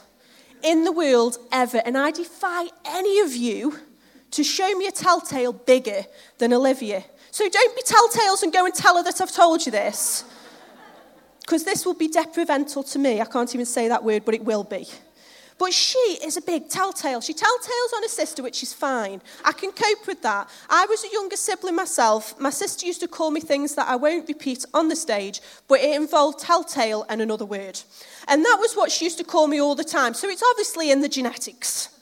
in 0.63 0.85
the 0.85 0.93
world 0.93 1.39
ever, 1.53 1.83
and 1.85 1.97
I 1.97 2.11
defy 2.11 2.69
any 2.85 3.21
of 3.21 3.37
you 3.37 3.79
to 4.31 4.43
show 4.43 4.75
me 4.75 4.87
a 4.87 4.93
telltale 4.93 5.53
bigger 5.53 6.07
than 6.39 6.53
Olivia. 6.53 7.05
So 7.37 7.47
don't 7.51 7.77
be 7.77 7.83
telltales 7.83 8.43
and 8.43 8.51
go 8.51 8.65
and 8.65 8.75
tell 8.75 8.97
her 8.97 9.03
that 9.03 9.21
I've 9.21 9.31
told 9.31 9.67
you 9.67 9.71
this. 9.71 10.25
Because 11.43 11.65
this 11.65 11.85
will 11.85 11.93
be 11.93 12.09
detrimental 12.09 12.83
to 12.85 12.99
me. 12.99 13.21
I 13.21 13.27
can't 13.27 13.55
even 13.55 13.67
say 13.67 13.89
that 13.89 14.03
word, 14.03 14.25
but 14.25 14.35
it 14.35 14.43
will 14.43 14.65
be. 14.65 14.87
But 15.59 15.75
she 15.75 15.99
is 16.25 16.39
a 16.39 16.41
big 16.41 16.71
telltale. 16.71 17.21
She 17.21 17.35
telltales 17.35 17.93
on 17.95 18.03
her 18.05 18.09
sister, 18.09 18.43
which 18.43 18.63
is 18.63 18.73
fine. 18.73 19.21
I 19.45 19.53
can 19.53 19.71
cope 19.71 20.07
with 20.07 20.23
that. 20.23 20.49
I 20.71 20.87
was 20.87 21.05
a 21.05 21.13
younger 21.13 21.37
sibling 21.37 21.77
myself. 21.77 22.41
My 22.41 22.49
sister 22.49 22.87
used 22.87 23.01
to 23.01 23.09
call 23.09 23.31
me 23.31 23.43
things 23.43 23.75
that 23.75 23.87
I 23.87 23.97
won't 23.97 24.27
repeat 24.29 24.65
on 24.73 24.89
the 24.89 24.97
stage, 24.97 25.43
but 25.69 25.81
it 25.81 25.95
involved 25.95 26.39
telltale 26.39 27.05
and 27.11 27.21
another 27.21 27.45
word. 27.45 27.79
And 28.29 28.47
that 28.47 28.57
was 28.59 28.73
what 28.77 28.91
she 28.91 29.05
used 29.05 29.19
to 29.19 29.25
call 29.25 29.47
me 29.47 29.61
all 29.61 29.75
the 29.75 29.85
time. 29.85 30.15
So 30.15 30.27
it's 30.31 30.43
obviously 30.53 30.91
in 30.91 31.03
the 31.03 31.09
genetics. 31.11 31.96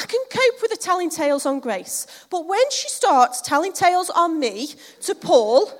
I 0.00 0.06
can 0.06 0.20
cope 0.30 0.62
with 0.62 0.70
the 0.70 0.78
telling 0.78 1.10
tales 1.10 1.44
on 1.44 1.60
Grace. 1.60 2.06
But 2.30 2.46
when 2.46 2.70
she 2.70 2.88
starts 2.88 3.42
telling 3.42 3.74
tales 3.74 4.08
on 4.08 4.40
me 4.40 4.70
to 5.02 5.14
Paul, 5.14 5.70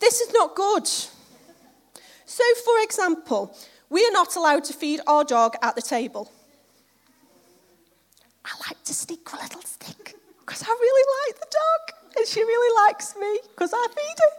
this 0.00 0.20
is 0.20 0.32
not 0.32 0.56
good. 0.56 0.86
So, 2.26 2.44
for 2.64 2.82
example, 2.82 3.56
we 3.88 4.04
are 4.04 4.10
not 4.10 4.34
allowed 4.34 4.64
to 4.64 4.72
feed 4.72 5.00
our 5.06 5.22
dog 5.22 5.54
at 5.62 5.76
the 5.76 5.82
table. 5.82 6.32
I 8.44 8.50
like 8.68 8.82
to 8.84 8.94
stick 8.94 9.20
a 9.32 9.36
little 9.36 9.62
stick 9.62 10.16
because 10.40 10.62
I 10.62 10.66
really 10.66 11.06
like 11.26 11.40
the 11.40 11.46
dog 11.52 12.16
and 12.16 12.26
she 12.26 12.40
really 12.42 12.86
likes 12.86 13.14
me 13.14 13.38
because 13.50 13.72
I 13.72 13.86
feed 13.88 14.18
her. 14.18 14.32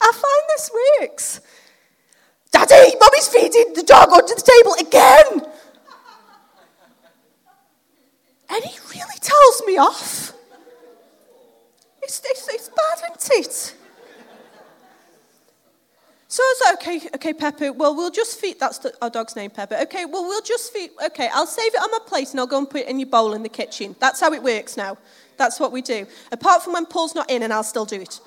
I 0.00 0.12
find 0.12 0.42
this 0.48 0.70
works. 1.00 1.40
Daddy, 2.52 2.94
Mummy's 3.00 3.28
feeding 3.28 3.72
the 3.74 3.82
dog 3.82 4.10
under 4.12 4.34
the 4.34 4.40
table 4.40 4.74
again. 4.80 5.52
And 8.50 8.64
he 8.64 8.78
really 8.90 9.18
tells 9.20 9.62
me 9.66 9.76
off. 9.76 10.32
It's, 12.02 12.22
it's, 12.24 12.48
it's 12.48 12.68
bad, 12.68 13.12
isn't 13.12 13.44
it? 13.44 13.74
So 16.30 16.42
I 16.42 16.54
was 16.54 16.70
like, 16.70 16.86
okay, 16.86 17.08
okay, 17.14 17.32
Pepper, 17.32 17.72
well, 17.72 17.96
we'll 17.96 18.10
just 18.10 18.38
feed, 18.38 18.60
that's 18.60 18.78
the, 18.78 18.92
our 19.00 19.08
dog's 19.08 19.34
name, 19.34 19.50
Pepper. 19.50 19.76
Okay, 19.82 20.04
well, 20.04 20.24
we'll 20.24 20.42
just 20.42 20.72
feed, 20.74 20.90
okay, 21.06 21.30
I'll 21.32 21.46
save 21.46 21.74
it 21.74 21.80
on 21.80 21.90
my 21.90 22.00
plate 22.06 22.30
and 22.32 22.40
I'll 22.40 22.46
go 22.46 22.58
and 22.58 22.68
put 22.68 22.82
it 22.82 22.88
in 22.88 22.98
your 22.98 23.08
bowl 23.08 23.32
in 23.32 23.42
the 23.42 23.48
kitchen. 23.48 23.96
That's 23.98 24.20
how 24.20 24.34
it 24.34 24.42
works 24.42 24.76
now. 24.76 24.98
That's 25.38 25.58
what 25.58 25.72
we 25.72 25.80
do. 25.80 26.06
Apart 26.30 26.62
from 26.62 26.74
when 26.74 26.84
Paul's 26.84 27.14
not 27.14 27.30
in 27.30 27.42
and 27.42 27.52
I'll 27.52 27.62
still 27.62 27.86
do 27.86 28.00
it. 28.02 28.20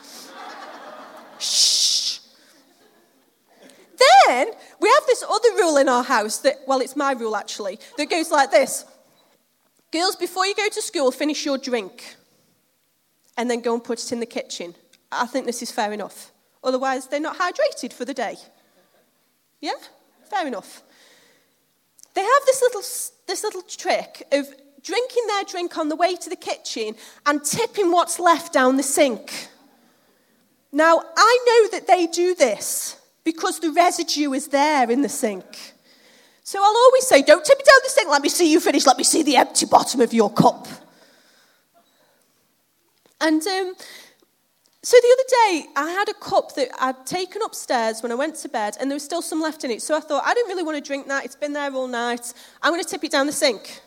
Shh. 1.38 2.20
Then 4.28 4.48
we 4.80 4.90
have 4.90 5.06
this 5.06 5.24
other 5.24 5.50
rule 5.58 5.78
in 5.78 5.88
our 5.88 6.04
house 6.04 6.40
that, 6.40 6.62
well, 6.66 6.82
it's 6.82 6.96
my 6.96 7.12
rule 7.12 7.36
actually, 7.36 7.80
that 7.98 8.10
goes 8.10 8.32
like 8.32 8.50
this 8.50 8.86
Girls, 9.91 10.15
before 10.15 10.45
you 10.45 10.55
go 10.55 10.69
to 10.69 10.81
school, 10.81 11.12
finish 11.12 11.45
your 11.45 11.57
drink 11.57 12.15
and 13.38 13.50
then 13.50 13.62
go 13.62 13.74
and 13.74 13.83
put 13.83 14.01
it 14.01 14.12
in 14.12 14.19
the 14.19 14.25
kitchen. 14.25 14.74
I 15.12 15.25
think 15.25 15.45
this 15.45 15.62
is 15.62 15.71
fair 15.71 15.91
enough. 15.91 16.31
Otherwise, 16.63 17.07
they're 17.07 17.19
not 17.19 17.38
hydrated 17.38 17.91
for 17.91 18.05
the 18.05 18.13
day. 18.13 18.36
Yeah? 19.60 19.74
Fair 20.29 20.48
enough. 20.48 20.83
They 22.13 22.21
have 22.21 22.45
this 22.45 22.62
little, 22.62 22.81
this 23.27 23.43
little 23.43 23.62
trick 23.63 24.27
of 24.31 24.48
drinking 24.83 25.27
their 25.27 25.43
drink 25.43 25.77
on 25.77 25.89
the 25.89 25.95
way 25.95 26.15
to 26.15 26.29
the 26.29 26.36
kitchen 26.36 26.95
and 27.25 27.43
tipping 27.43 27.91
what's 27.91 28.19
left 28.19 28.53
down 28.53 28.77
the 28.77 28.83
sink. 28.83 29.48
Now, 30.71 31.01
I 31.17 31.38
know 31.45 31.77
that 31.77 31.88
they 31.88 32.07
do 32.07 32.33
this 32.33 32.98
because 33.24 33.60
the 33.60 33.71
residue 33.71 34.33
is 34.33 34.48
there 34.48 34.89
in 34.89 35.01
the 35.01 35.10
sink. 35.10 35.71
So 36.51 36.60
I'll 36.62 36.75
always 36.75 37.08
say, 37.08 37.22
Don't 37.22 37.46
tip 37.46 37.58
me 37.58 37.63
down 37.63 37.79
the 37.81 37.89
sink, 37.89 38.10
let 38.10 38.22
me 38.22 38.27
see 38.27 38.51
you 38.51 38.60
finish, 38.60 38.86
let 38.86 38.98
me 38.98 39.05
see 39.05 39.24
the 39.24 39.38
empty 39.38 39.65
bottom 39.65 40.01
of 40.01 40.13
your 40.13 40.29
cup. 40.29 40.67
And 43.22 43.41
um, 43.48 43.74
so 44.84 44.98
the 44.98 45.15
other 45.15 45.29
day, 45.29 45.65
I 45.77 45.91
had 45.91 46.10
a 46.10 46.13
cup 46.13 46.55
that 46.55 46.67
I'd 46.77 47.05
taken 47.05 47.41
upstairs 47.41 48.03
when 48.03 48.12
I 48.12 48.15
went 48.15 48.36
to 48.36 48.50
bed, 48.50 48.75
and 48.81 48.91
there 48.91 48.98
was 48.98 49.05
still 49.05 49.22
some 49.22 49.39
left 49.39 49.63
in 49.63 49.72
it. 49.72 49.81
So 49.81 49.96
I 49.96 50.01
thought, 50.01 50.24
I 50.25 50.34
didn't 50.34 50.50
really 50.50 50.63
want 50.63 50.75
to 50.75 50.86
drink 50.86 51.08
that. 51.08 51.24
It's 51.24 51.38
been 51.38 51.53
there 51.53 51.74
all 51.74 51.88
night. 51.88 52.34
I'm 52.62 52.74
going 52.74 52.84
to 52.84 52.89
tip 52.89 53.01
it 53.05 53.12
down 53.12 53.27
the 53.27 53.31
sink. 53.31 53.79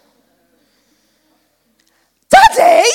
Daddy! 2.31 2.89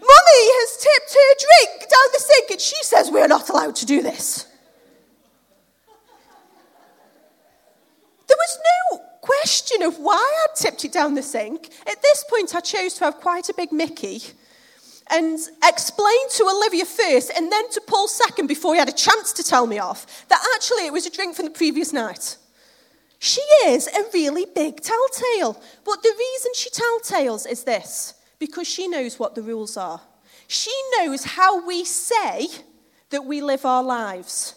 Mummy 0.00 0.42
has 0.58 0.82
tipped 0.82 1.14
her 1.14 1.34
drink 1.46 1.80
down 1.82 2.08
the 2.12 2.18
sink, 2.18 2.50
and 2.50 2.60
she 2.60 2.82
says 2.82 3.12
we're 3.12 3.28
not 3.28 3.48
allowed 3.50 3.76
to 3.76 3.86
do 3.86 4.02
this. 4.02 4.46
There 8.26 8.36
was 8.36 8.58
no 8.58 8.85
question 9.26 9.82
of 9.82 9.98
why 9.98 10.44
I'd 10.44 10.56
tipped 10.56 10.84
it 10.84 10.92
down 10.92 11.14
the 11.14 11.22
sink. 11.22 11.70
At 11.86 12.00
this 12.02 12.24
point, 12.30 12.54
I 12.54 12.60
chose 12.60 12.94
to 12.94 13.04
have 13.04 13.16
quite 13.16 13.48
a 13.48 13.54
big 13.54 13.72
Mickey 13.72 14.20
and 15.10 15.38
explain 15.64 16.28
to 16.36 16.44
Olivia 16.44 16.84
first 16.84 17.30
and 17.36 17.50
then 17.50 17.70
to 17.70 17.80
Paul 17.86 18.08
second 18.08 18.46
before 18.46 18.74
he 18.74 18.78
had 18.78 18.88
a 18.88 18.92
chance 18.92 19.32
to 19.34 19.42
tell 19.42 19.66
me 19.66 19.78
off 19.78 20.28
that 20.28 20.40
actually 20.54 20.86
it 20.86 20.92
was 20.92 21.06
a 21.06 21.10
drink 21.10 21.36
from 21.36 21.44
the 21.44 21.50
previous 21.50 21.92
night. 21.92 22.36
She 23.18 23.40
is 23.66 23.88
a 23.88 24.04
really 24.12 24.46
big 24.46 24.80
telltale. 24.80 25.60
But 25.84 26.02
the 26.02 26.14
reason 26.16 26.52
she 26.54 26.70
telltales 26.70 27.50
is 27.50 27.64
this 27.64 28.14
because 28.38 28.68
she 28.68 28.88
knows 28.88 29.18
what 29.18 29.34
the 29.34 29.42
rules 29.42 29.76
are. 29.76 30.00
She 30.48 30.72
knows 30.96 31.24
how 31.24 31.66
we 31.66 31.84
say 31.84 32.48
that 33.10 33.24
we 33.24 33.40
live 33.40 33.64
our 33.64 33.82
lives. 33.82 34.54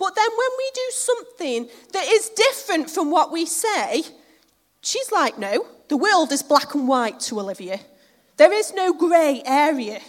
But 0.00 0.14
then 0.14 0.30
when 0.30 0.48
we 0.56 0.70
do 0.74 0.88
something 0.92 1.68
that 1.92 2.06
is 2.08 2.30
different 2.30 2.88
from 2.88 3.10
what 3.10 3.30
we 3.30 3.44
say, 3.44 4.02
she's 4.80 5.12
like, 5.12 5.38
no, 5.38 5.66
the 5.88 5.98
world 5.98 6.32
is 6.32 6.42
black 6.42 6.74
and 6.74 6.88
white 6.88 7.20
to 7.20 7.38
Olivia. 7.38 7.80
There 8.38 8.50
is 8.50 8.72
no 8.72 8.94
grey 8.94 9.42
area. 9.44 10.00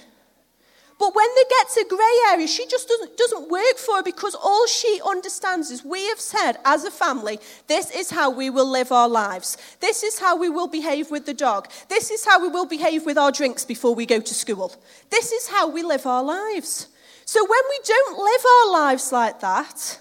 But 0.97 1.13
when 1.13 1.27
there 1.35 1.59
gets 1.59 1.75
a 1.75 1.83
grey 1.89 2.17
area, 2.29 2.47
she 2.47 2.65
just 2.67 2.87
doesn't, 2.87 3.17
doesn't 3.17 3.49
work 3.49 3.77
for 3.77 3.97
her 3.97 4.03
because 4.03 4.33
all 4.33 4.65
she 4.65 5.01
understands 5.05 5.71
is 5.71 5.83
we 5.83 6.07
have 6.07 6.21
said 6.21 6.53
as 6.63 6.85
a 6.85 6.91
family, 6.91 7.39
this 7.67 7.91
is 7.91 8.11
how 8.11 8.29
we 8.29 8.49
will 8.49 8.69
live 8.69 8.93
our 8.93 9.09
lives. 9.09 9.57
This 9.81 10.03
is 10.03 10.19
how 10.19 10.37
we 10.37 10.47
will 10.47 10.67
behave 10.67 11.11
with 11.11 11.25
the 11.25 11.33
dog. 11.33 11.67
This 11.89 12.11
is 12.11 12.23
how 12.23 12.41
we 12.41 12.47
will 12.47 12.65
behave 12.65 13.05
with 13.05 13.17
our 13.17 13.31
drinks 13.31 13.65
before 13.65 13.93
we 13.93 14.05
go 14.05 14.21
to 14.21 14.33
school. 14.33 14.73
This 15.09 15.33
is 15.33 15.49
how 15.49 15.67
we 15.67 15.83
live 15.83 16.05
our 16.05 16.23
lives. 16.23 16.87
So 17.25 17.43
when 17.43 17.61
we 17.69 17.79
don't 17.85 18.17
live 18.17 18.41
our 18.45 18.71
lives 18.71 19.11
like 19.11 19.39
that, 19.41 19.99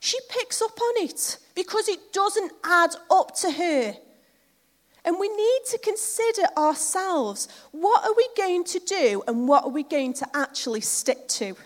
she 0.00 0.18
picks 0.28 0.60
up 0.60 0.78
on 0.80 1.04
it 1.04 1.38
because 1.54 1.88
it 1.88 2.12
doesn't 2.12 2.52
add 2.64 2.90
up 3.10 3.34
to 3.36 3.50
her. 3.50 3.96
And 5.06 5.18
we 5.18 5.28
need 5.28 5.60
to 5.70 5.78
consider 5.78 6.42
ourselves 6.56 7.48
what 7.72 8.04
are 8.04 8.14
we 8.14 8.28
going 8.36 8.64
to 8.64 8.78
do 8.80 9.22
and 9.26 9.48
what 9.48 9.64
are 9.64 9.70
we 9.70 9.82
going 9.82 10.14
to 10.14 10.26
actually 10.34 10.80
stick 10.80 11.28
to? 11.28 11.56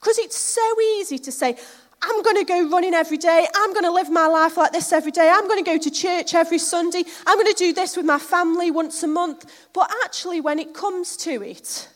Because 0.00 0.18
it's 0.18 0.36
so 0.36 0.80
easy 0.80 1.18
to 1.18 1.32
say, 1.32 1.56
I'm 2.02 2.22
going 2.22 2.36
to 2.36 2.44
go 2.44 2.68
running 2.68 2.94
every 2.94 3.16
day. 3.16 3.46
I'm 3.54 3.72
going 3.72 3.84
to 3.84 3.92
live 3.92 4.10
my 4.10 4.26
life 4.26 4.56
like 4.56 4.72
this 4.72 4.92
every 4.92 5.12
day. 5.12 5.30
I'm 5.32 5.46
going 5.46 5.64
to 5.64 5.70
go 5.70 5.78
to 5.78 5.90
church 5.90 6.34
every 6.34 6.58
Sunday. 6.58 7.04
I'm 7.26 7.38
going 7.38 7.52
to 7.52 7.58
do 7.58 7.72
this 7.72 7.96
with 7.96 8.04
my 8.04 8.18
family 8.18 8.72
once 8.72 9.02
a 9.04 9.06
month. 9.06 9.68
But 9.72 9.92
actually, 10.04 10.40
when 10.40 10.58
it 10.58 10.74
comes 10.74 11.16
to 11.18 11.42
it, 11.42 11.88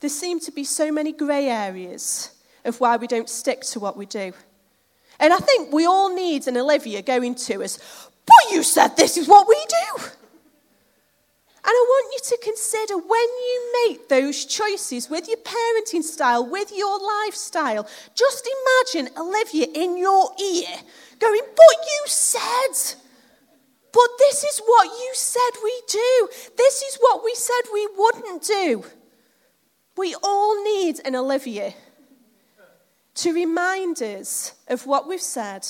there 0.00 0.10
seem 0.10 0.40
to 0.40 0.52
be 0.52 0.64
so 0.64 0.92
many 0.92 1.12
grey 1.12 1.48
areas 1.48 2.30
of 2.64 2.80
why 2.80 2.96
we 2.96 3.06
don't 3.06 3.28
stick 3.28 3.62
to 3.62 3.80
what 3.80 3.96
we 3.96 4.06
do. 4.06 4.32
And 5.20 5.32
I 5.32 5.38
think 5.38 5.72
we 5.72 5.86
all 5.86 6.14
need 6.14 6.46
an 6.46 6.56
Olivia 6.56 7.02
going 7.02 7.34
to 7.34 7.62
us, 7.62 7.78
but 8.26 8.52
you 8.52 8.62
said 8.62 8.96
this 8.96 9.16
is 9.16 9.26
what 9.26 9.48
we 9.48 9.56
do. 9.68 10.04
And 11.68 11.74
I 11.74 11.84
want 11.86 12.14
you 12.14 12.36
to 12.36 12.44
consider 12.44 12.96
when 12.96 13.06
you 13.08 13.72
make 13.88 14.08
those 14.08 14.44
choices 14.44 15.10
with 15.10 15.28
your 15.28 15.38
parenting 15.38 16.02
style, 16.02 16.46
with 16.48 16.72
your 16.74 16.98
lifestyle, 17.24 17.86
just 18.14 18.48
imagine 18.94 19.12
Olivia 19.18 19.66
in 19.74 19.98
your 19.98 20.30
ear 20.40 20.68
going, 21.18 21.42
But 21.56 21.76
you 21.84 22.02
said. 22.06 22.94
But 23.92 24.08
this 24.18 24.44
is 24.44 24.60
what 24.64 24.86
you 24.86 25.10
said 25.14 25.50
we 25.62 25.82
do. 25.88 26.28
This 26.56 26.82
is 26.82 26.96
what 27.00 27.24
we 27.24 27.34
said 27.34 27.62
we 27.72 27.88
wouldn't 27.96 28.42
do. 28.44 28.84
We 29.98 30.14
all 30.22 30.62
need 30.62 31.00
an 31.04 31.16
Olivia 31.16 31.74
to 33.16 33.32
remind 33.32 34.00
us 34.00 34.54
of 34.68 34.86
what 34.86 35.08
we've 35.08 35.20
said 35.20 35.66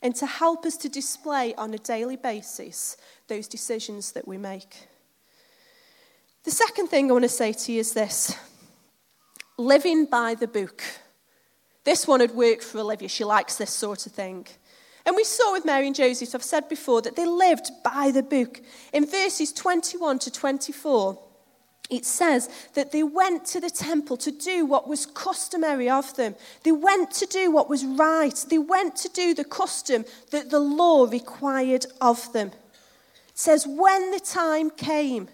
and 0.00 0.14
to 0.14 0.24
help 0.24 0.64
us 0.64 0.78
to 0.78 0.88
display 0.88 1.54
on 1.56 1.74
a 1.74 1.78
daily 1.78 2.16
basis 2.16 2.96
those 3.26 3.48
decisions 3.48 4.12
that 4.12 4.26
we 4.26 4.38
make. 4.38 4.88
The 6.44 6.50
second 6.50 6.86
thing 6.88 7.10
I 7.10 7.12
want 7.12 7.24
to 7.24 7.28
say 7.28 7.52
to 7.52 7.72
you 7.72 7.80
is 7.80 7.92
this 7.92 8.34
living 9.58 10.06
by 10.06 10.34
the 10.34 10.48
book. 10.48 10.82
This 11.84 12.08
one 12.08 12.20
had 12.20 12.30
worked 12.30 12.64
for 12.64 12.78
Olivia. 12.78 13.10
She 13.10 13.24
likes 13.24 13.56
this 13.56 13.74
sort 13.74 14.06
of 14.06 14.12
thing. 14.12 14.46
And 15.04 15.14
we 15.14 15.24
saw 15.24 15.52
with 15.52 15.66
Mary 15.66 15.86
and 15.86 15.94
Joseph, 15.94 16.34
I've 16.34 16.42
said 16.42 16.66
before, 16.70 17.02
that 17.02 17.14
they 17.14 17.26
lived 17.26 17.70
by 17.84 18.10
the 18.10 18.22
book. 18.22 18.62
In 18.94 19.04
verses 19.04 19.52
21 19.52 20.20
to 20.20 20.30
24, 20.30 21.27
it 21.90 22.04
says 22.04 22.50
that 22.74 22.92
they 22.92 23.02
went 23.02 23.46
to 23.46 23.60
the 23.60 23.70
temple 23.70 24.16
to 24.18 24.30
do 24.30 24.66
what 24.66 24.86
was 24.86 25.06
customary 25.06 25.88
of 25.88 26.14
them. 26.16 26.34
They 26.62 26.72
went 26.72 27.10
to 27.12 27.26
do 27.26 27.50
what 27.50 27.70
was 27.70 27.84
right. 27.84 28.44
They 28.50 28.58
went 28.58 28.96
to 28.96 29.08
do 29.08 29.32
the 29.34 29.44
custom 29.44 30.04
that 30.30 30.50
the 30.50 30.60
law 30.60 31.06
required 31.06 31.86
of 32.00 32.30
them. 32.32 32.48
It 33.28 33.38
says, 33.38 33.66
when 33.66 34.10
the 34.10 34.20
time 34.20 34.70
came. 34.70 35.28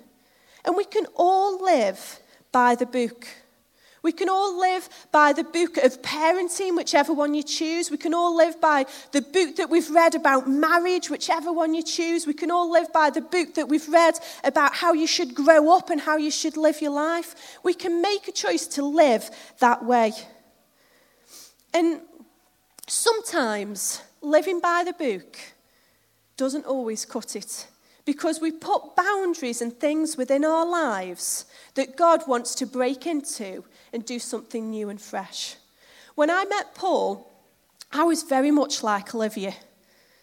And 0.65 0.77
we 0.77 0.85
can 0.85 1.07
all 1.15 1.63
live 1.63 2.21
by 2.53 2.75
the 2.75 2.87
book. 2.87 3.27
We 4.05 4.13
can 4.13 4.29
all 4.29 4.61
live 4.61 4.87
by 5.13 5.33
the 5.33 5.45
book 5.45 5.79
of 5.79 6.03
parenting, 6.03 6.77
whichever 6.77 7.15
one 7.15 7.33
you 7.33 7.43
choose. 7.43 7.91
We 7.91 7.97
can 7.97 8.13
all 8.13 8.37
live 8.37 8.61
by 8.61 8.85
the 9.13 9.23
book 9.23 9.57
that 9.57 9.71
we've 9.71 9.89
read 9.89 10.15
about 10.15 10.47
marriage, 10.47 11.09
whichever 11.09 11.51
one 11.51 11.73
you 11.73 11.83
choose. 11.83 12.27
We 12.27 12.35
can 12.35 12.51
all 12.51 12.71
live 12.71 12.93
by 12.93 13.09
the 13.09 13.23
book 13.23 13.55
that 13.55 13.71
we've 13.71 13.89
read 13.89 14.19
about 14.45 14.75
how 14.75 14.93
you 14.93 15.07
should 15.07 15.35
grow 15.35 15.75
up 15.75 15.89
and 15.89 16.03
how 16.03 16.19
you 16.19 16.31
should 16.31 16.59
live 16.59 16.83
your 16.83 16.91
life. 16.91 17.59
We 17.63 17.73
can 17.73 18.03
make 18.03 18.29
a 18.29 18.33
choice 18.33 18.67
to 18.77 18.85
live 18.85 19.31
that 19.61 19.83
way. 19.83 20.13
And 21.73 22.03
sometimes 22.87 24.03
living 24.21 24.61
by 24.61 24.85
the 24.85 24.93
book 24.93 25.39
doesn't 26.37 26.67
always 26.67 27.07
cut 27.07 27.37
it 27.37 27.69
because 28.05 28.39
we 28.39 28.53
put 28.53 28.97
boundaries 28.97 29.63
and 29.63 29.73
things 29.73 30.19
within 30.19 30.45
our 30.45 30.67
lives 30.67 31.47
that 31.75 31.97
God 31.97 32.29
wants 32.29 32.55
to 32.57 32.67
break 32.67 33.07
into 33.07 33.65
and 33.95 34.05
do 34.05 34.19
something 34.19 34.71
new 34.71 34.91
and 34.91 35.01
fresh. 35.01 35.57
When 36.15 36.31
I 36.31 36.45
met 36.45 36.75
Paul, 36.75 37.31
I 37.93 38.03
was 38.03 38.25
very 38.25 38.51
much 38.51 38.83
like 38.83 39.15
Olivia. 39.15 39.55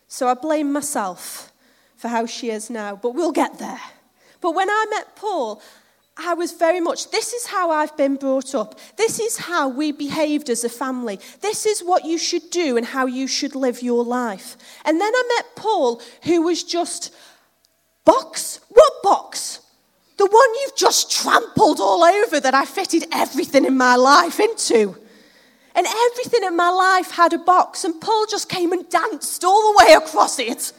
So 0.07 0.27
I 0.27 0.33
blame 0.33 0.71
myself 0.71 1.51
for 1.95 2.09
how 2.09 2.25
she 2.25 2.49
is 2.49 2.69
now, 2.69 2.95
but 2.95 3.15
we'll 3.15 3.31
get 3.31 3.59
there. 3.59 3.79
But 4.41 4.55
when 4.55 4.69
I 4.69 4.85
met 4.89 5.15
Paul, 5.15 5.61
I 6.17 6.33
was 6.33 6.51
very 6.51 6.81
much, 6.81 7.11
this 7.11 7.31
is 7.33 7.45
how 7.45 7.71
I've 7.71 7.95
been 7.95 8.15
brought 8.15 8.53
up. 8.53 8.77
This 8.97 9.19
is 9.19 9.37
how 9.37 9.69
we 9.69 9.91
behaved 9.91 10.49
as 10.49 10.63
a 10.63 10.69
family. 10.69 11.19
This 11.39 11.65
is 11.65 11.81
what 11.81 12.05
you 12.05 12.17
should 12.17 12.49
do 12.49 12.75
and 12.75 12.85
how 12.85 13.05
you 13.05 13.27
should 13.27 13.55
live 13.55 13.81
your 13.81 14.03
life. 14.03 14.57
And 14.83 14.99
then 14.99 15.13
I 15.13 15.23
met 15.37 15.55
Paul, 15.55 16.01
who 16.23 16.41
was 16.41 16.63
just, 16.63 17.13
box? 18.03 18.59
What 18.69 18.93
box? 19.03 19.61
The 20.17 20.25
one 20.25 20.49
you've 20.61 20.75
just 20.75 21.10
all 22.01 22.23
over 22.23 22.39
that 22.39 22.53
I 22.53 22.65
fitted 22.65 23.05
everything 23.11 23.65
in 23.65 23.77
my 23.77 23.95
life 23.95 24.39
into. 24.39 24.95
And 25.73 25.87
everything 25.87 26.43
in 26.43 26.55
my 26.55 26.69
life 26.69 27.11
had 27.11 27.33
a 27.33 27.37
box, 27.37 27.85
and 27.85 27.99
Paul 28.01 28.25
just 28.29 28.49
came 28.49 28.73
and 28.73 28.89
danced 28.89 29.43
all 29.45 29.71
the 29.71 29.85
way 29.85 29.93
across 29.93 30.37
it. 30.37 30.73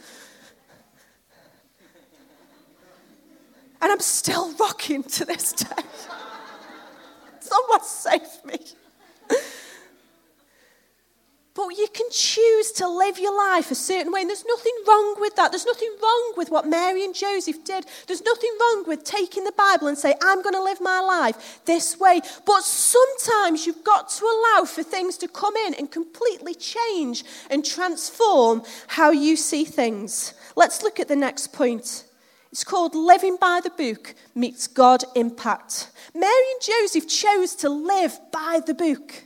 And 3.81 3.91
I'm 3.91 3.99
still 3.99 4.53
rocking 4.53 5.03
to 5.03 5.25
this 5.25 5.51
day. 5.53 5.65
Someone 7.39 7.83
save 7.83 8.21
me. 8.45 8.57
But 11.55 11.77
you 11.77 11.87
can 11.93 12.07
choose 12.09 12.71
to 12.73 12.87
live 12.87 13.19
your 13.19 13.37
life 13.37 13.69
a 13.69 13.75
certain 13.75 14.11
way. 14.11 14.21
And 14.21 14.29
there's 14.29 14.45
nothing 14.45 14.73
wrong 14.87 15.15
with 15.19 15.35
that. 15.35 15.51
There's 15.51 15.67
nothing 15.67 15.95
wrong 16.01 16.33
with 16.35 16.49
what 16.49 16.67
Mary 16.67 17.05
and 17.05 17.13
Joseph 17.13 17.63
did. 17.63 17.85
There's 18.07 18.23
nothing 18.23 18.49
wrong 18.59 18.85
with 18.87 19.03
taking 19.03 19.43
the 19.43 19.51
Bible 19.51 19.87
and 19.87 19.95
say, 19.95 20.15
I'm 20.23 20.41
going 20.41 20.55
to 20.55 20.63
live 20.63 20.81
my 20.81 20.99
life 20.99 21.61
this 21.65 21.99
way. 21.99 22.21
But 22.47 22.63
sometimes 22.63 23.67
you've 23.67 23.83
got 23.83 24.09
to 24.09 24.25
allow 24.25 24.65
for 24.65 24.81
things 24.81 25.15
to 25.17 25.27
come 25.27 25.55
in 25.67 25.75
and 25.75 25.91
completely 25.91 26.55
change 26.55 27.23
and 27.51 27.63
transform 27.63 28.63
how 28.87 29.11
you 29.11 29.35
see 29.35 29.63
things. 29.63 30.33
Let's 30.55 30.81
look 30.81 30.99
at 30.99 31.07
the 31.07 31.15
next 31.15 31.53
point. 31.53 32.05
It's 32.51 32.63
called 32.63 32.95
Living 32.95 33.37
by 33.39 33.61
the 33.63 33.69
Book 33.69 34.15
Meets 34.33 34.65
God 34.65 35.03
Impact. 35.15 35.91
Mary 36.15 36.31
and 36.53 36.61
Joseph 36.61 37.07
chose 37.07 37.53
to 37.57 37.69
live 37.69 38.17
by 38.31 38.59
the 38.65 38.73
book 38.73 39.23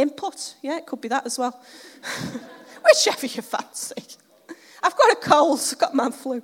input. 0.00 0.54
Yeah, 0.62 0.78
it 0.78 0.86
could 0.86 1.00
be 1.00 1.08
that 1.08 1.26
as 1.26 1.38
well. 1.38 1.60
Whichever 2.84 3.26
you 3.26 3.42
fancy. 3.42 4.02
I've 4.82 4.96
got 4.96 5.12
a 5.12 5.16
cold, 5.16 5.60
I've 5.72 5.78
got 5.78 5.94
man 5.94 6.12
flu. 6.12 6.42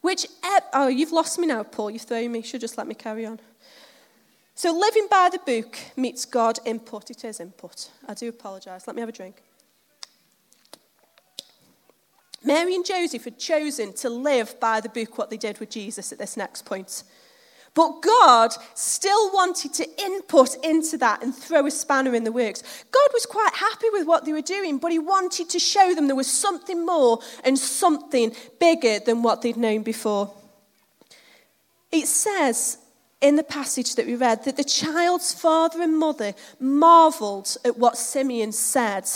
Which, 0.00 0.26
eh, 0.42 0.60
oh, 0.74 0.88
you've 0.88 1.12
lost 1.12 1.38
me 1.38 1.46
now, 1.46 1.62
Paul. 1.62 1.90
You've 1.90 2.02
thrown 2.02 2.32
me. 2.32 2.40
You 2.40 2.44
should 2.44 2.60
just 2.60 2.78
let 2.78 2.86
me 2.86 2.94
carry 2.94 3.26
on. 3.26 3.40
So, 4.54 4.76
living 4.76 5.06
by 5.10 5.28
the 5.30 5.38
book 5.38 5.76
meets 5.96 6.24
God 6.24 6.58
input. 6.64 7.10
It 7.10 7.24
is 7.24 7.40
input. 7.40 7.90
I 8.06 8.14
do 8.14 8.28
apologise. 8.28 8.86
Let 8.86 8.96
me 8.96 9.00
have 9.00 9.08
a 9.08 9.12
drink. 9.12 9.42
Mary 12.44 12.74
and 12.74 12.84
Joseph 12.84 13.24
had 13.24 13.38
chosen 13.38 13.92
to 13.94 14.08
live 14.08 14.58
by 14.60 14.80
the 14.80 14.88
book, 14.88 15.18
what 15.18 15.30
they 15.30 15.36
did 15.36 15.58
with 15.58 15.70
Jesus 15.70 16.12
at 16.12 16.18
this 16.18 16.36
next 16.36 16.64
point. 16.64 17.02
But 17.78 18.02
God 18.02 18.50
still 18.74 19.30
wanted 19.32 19.72
to 19.74 19.86
input 20.02 20.56
into 20.64 20.98
that 20.98 21.22
and 21.22 21.32
throw 21.32 21.64
a 21.64 21.70
spanner 21.70 22.12
in 22.12 22.24
the 22.24 22.32
works. 22.32 22.64
God 22.90 23.08
was 23.14 23.24
quite 23.24 23.54
happy 23.54 23.86
with 23.92 24.04
what 24.04 24.24
they 24.24 24.32
were 24.32 24.40
doing, 24.40 24.78
but 24.78 24.90
He 24.90 24.98
wanted 24.98 25.48
to 25.50 25.60
show 25.60 25.94
them 25.94 26.08
there 26.08 26.16
was 26.16 26.26
something 26.28 26.84
more 26.84 27.20
and 27.44 27.56
something 27.56 28.34
bigger 28.58 28.98
than 28.98 29.22
what 29.22 29.42
they'd 29.42 29.56
known 29.56 29.84
before. 29.84 30.34
It 31.92 32.08
says 32.08 32.78
in 33.20 33.36
the 33.36 33.44
passage 33.44 33.94
that 33.94 34.06
we 34.06 34.16
read 34.16 34.44
that 34.44 34.56
the 34.56 34.64
child's 34.64 35.32
father 35.32 35.80
and 35.80 35.96
mother 35.96 36.34
marveled 36.58 37.56
at 37.64 37.78
what 37.78 37.96
Simeon 37.96 38.50
said 38.50 39.08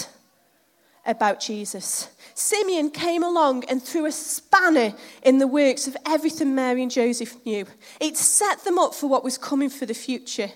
about 1.04 1.40
Jesus. 1.40 2.08
Simeon 2.34 2.90
came 2.90 3.22
along 3.22 3.64
and 3.64 3.82
threw 3.82 4.06
a 4.06 4.12
spanner 4.12 4.94
in 5.22 5.38
the 5.38 5.46
works 5.46 5.86
of 5.86 5.96
everything 6.06 6.54
Mary 6.54 6.82
and 6.82 6.90
Joseph 6.90 7.44
knew. 7.44 7.66
It 8.00 8.16
set 8.16 8.64
them 8.64 8.78
up 8.78 8.94
for 8.94 9.08
what 9.08 9.24
was 9.24 9.36
coming 9.36 9.70
for 9.70 9.86
the 9.86 9.94
future. 9.94 10.50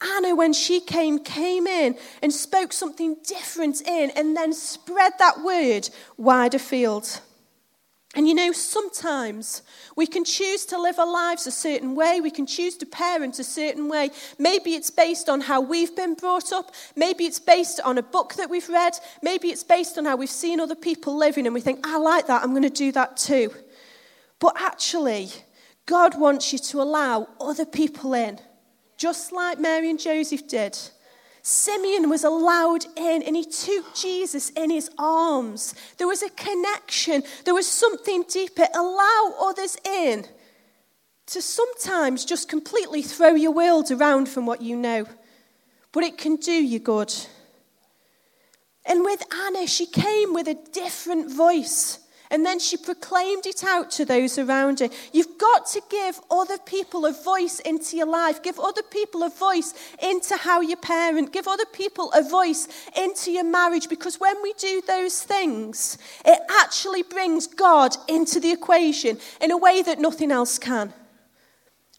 Anna, 0.00 0.34
when 0.34 0.52
she 0.52 0.80
came, 0.80 1.18
came 1.18 1.66
in 1.66 1.96
and 2.22 2.32
spoke 2.32 2.72
something 2.72 3.16
different 3.24 3.80
in 3.86 4.10
and 4.10 4.36
then 4.36 4.52
spread 4.52 5.12
that 5.18 5.42
word 5.42 5.88
wide 6.16 6.54
afield. 6.54 7.20
And 8.18 8.26
you 8.26 8.34
know, 8.34 8.50
sometimes 8.50 9.62
we 9.94 10.04
can 10.04 10.24
choose 10.24 10.66
to 10.66 10.82
live 10.82 10.98
our 10.98 11.06
lives 11.06 11.46
a 11.46 11.52
certain 11.52 11.94
way. 11.94 12.20
We 12.20 12.32
can 12.32 12.46
choose 12.46 12.76
to 12.78 12.84
parent 12.84 13.38
a 13.38 13.44
certain 13.44 13.88
way. 13.88 14.10
Maybe 14.40 14.74
it's 14.74 14.90
based 14.90 15.28
on 15.28 15.40
how 15.40 15.60
we've 15.60 15.94
been 15.94 16.14
brought 16.14 16.52
up. 16.52 16.74
Maybe 16.96 17.26
it's 17.26 17.38
based 17.38 17.78
on 17.84 17.96
a 17.96 18.02
book 18.02 18.34
that 18.34 18.50
we've 18.50 18.68
read. 18.68 18.94
Maybe 19.22 19.50
it's 19.50 19.62
based 19.62 19.98
on 19.98 20.04
how 20.04 20.16
we've 20.16 20.28
seen 20.28 20.58
other 20.58 20.74
people 20.74 21.16
living 21.16 21.46
and 21.46 21.54
we 21.54 21.60
think, 21.60 21.86
I 21.86 21.96
like 21.98 22.26
that, 22.26 22.42
I'm 22.42 22.50
going 22.50 22.62
to 22.64 22.70
do 22.70 22.90
that 22.90 23.18
too. 23.18 23.54
But 24.40 24.60
actually, 24.60 25.28
God 25.86 26.18
wants 26.18 26.52
you 26.52 26.58
to 26.58 26.82
allow 26.82 27.28
other 27.40 27.66
people 27.66 28.14
in, 28.14 28.40
just 28.96 29.30
like 29.30 29.60
Mary 29.60 29.90
and 29.90 30.00
Joseph 30.00 30.48
did. 30.48 30.76
Simeon 31.42 32.10
was 32.10 32.24
allowed 32.24 32.84
in 32.96 33.22
and 33.22 33.36
he 33.36 33.44
took 33.44 33.94
Jesus 33.94 34.50
in 34.50 34.70
his 34.70 34.90
arms. 34.98 35.74
There 35.96 36.06
was 36.06 36.22
a 36.22 36.30
connection, 36.30 37.22
there 37.44 37.54
was 37.54 37.66
something 37.66 38.24
deeper. 38.28 38.66
Allow 38.74 39.34
others 39.40 39.76
in 39.84 40.26
to 41.26 41.42
sometimes 41.42 42.24
just 42.24 42.48
completely 42.48 43.02
throw 43.02 43.34
your 43.34 43.52
world 43.52 43.90
around 43.90 44.28
from 44.28 44.46
what 44.46 44.62
you 44.62 44.76
know, 44.76 45.06
but 45.92 46.02
it 46.02 46.18
can 46.18 46.36
do 46.36 46.52
you 46.52 46.78
good. 46.78 47.14
And 48.86 49.04
with 49.04 49.22
Anna, 49.32 49.66
she 49.66 49.84
came 49.84 50.32
with 50.32 50.48
a 50.48 50.58
different 50.72 51.30
voice. 51.30 51.98
And 52.30 52.44
then 52.44 52.58
she 52.58 52.76
proclaimed 52.76 53.46
it 53.46 53.64
out 53.64 53.90
to 53.92 54.04
those 54.04 54.38
around 54.38 54.80
her. 54.80 54.90
You've 55.12 55.38
got 55.38 55.66
to 55.68 55.82
give 55.88 56.20
other 56.30 56.58
people 56.58 57.06
a 57.06 57.12
voice 57.12 57.58
into 57.60 57.96
your 57.96 58.06
life. 58.06 58.42
Give 58.42 58.60
other 58.60 58.82
people 58.82 59.22
a 59.22 59.30
voice 59.30 59.72
into 60.02 60.36
how 60.36 60.60
you 60.60 60.76
parent. 60.76 61.32
Give 61.32 61.48
other 61.48 61.64
people 61.72 62.12
a 62.12 62.22
voice 62.22 62.68
into 62.96 63.30
your 63.30 63.44
marriage. 63.44 63.88
Because 63.88 64.20
when 64.20 64.42
we 64.42 64.52
do 64.54 64.82
those 64.86 65.22
things, 65.22 65.96
it 66.24 66.38
actually 66.60 67.02
brings 67.02 67.46
God 67.46 67.96
into 68.08 68.40
the 68.40 68.52
equation 68.52 69.18
in 69.40 69.50
a 69.50 69.56
way 69.56 69.80
that 69.80 69.98
nothing 69.98 70.30
else 70.30 70.58
can. 70.58 70.92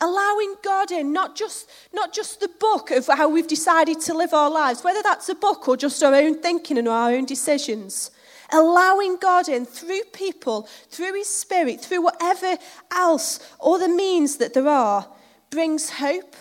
Allowing 0.02 0.56
God 0.64 0.92
in, 0.92 1.12
not 1.12 1.36
just, 1.36 1.70
not 1.92 2.14
just 2.14 2.40
the 2.40 2.52
book 2.60 2.92
of 2.92 3.08
how 3.08 3.28
we've 3.30 3.48
decided 3.48 4.00
to 4.02 4.14
live 4.14 4.34
our 4.34 4.50
lives, 4.50 4.84
whether 4.84 5.02
that's 5.02 5.28
a 5.28 5.36
book 5.36 5.68
or 5.68 5.76
just 5.76 6.02
our 6.04 6.14
own 6.14 6.40
thinking 6.40 6.78
and 6.78 6.88
our 6.88 7.10
own 7.12 7.26
decisions 7.26 8.12
allowing 8.52 9.18
God 9.18 9.48
in 9.48 9.66
through 9.66 10.04
people, 10.14 10.68
through 10.90 11.16
His 11.16 11.34
Spirit, 11.34 11.82
through 11.82 12.02
whatever 12.02 12.58
else, 12.92 13.40
or 13.60 13.80
the 13.80 13.90
means 13.90 14.38
that 14.38 14.54
there 14.54 14.68
are, 14.68 15.08
brings 15.50 15.90
hope, 15.92 16.36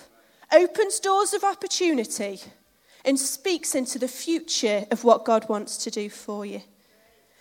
opens 0.53 1.01
doors 1.01 1.35
of 1.35 1.45
opportunity, 1.45 2.41
and 3.05 3.19
speaks 3.19 3.75
into 3.75 3.99
the 3.99 4.09
future 4.09 4.85
of 4.91 5.05
what 5.05 5.25
God 5.25 5.49
wants 5.49 5.77
to 5.79 5.91
do 5.91 6.11
for 6.11 6.45
you. 6.45 6.63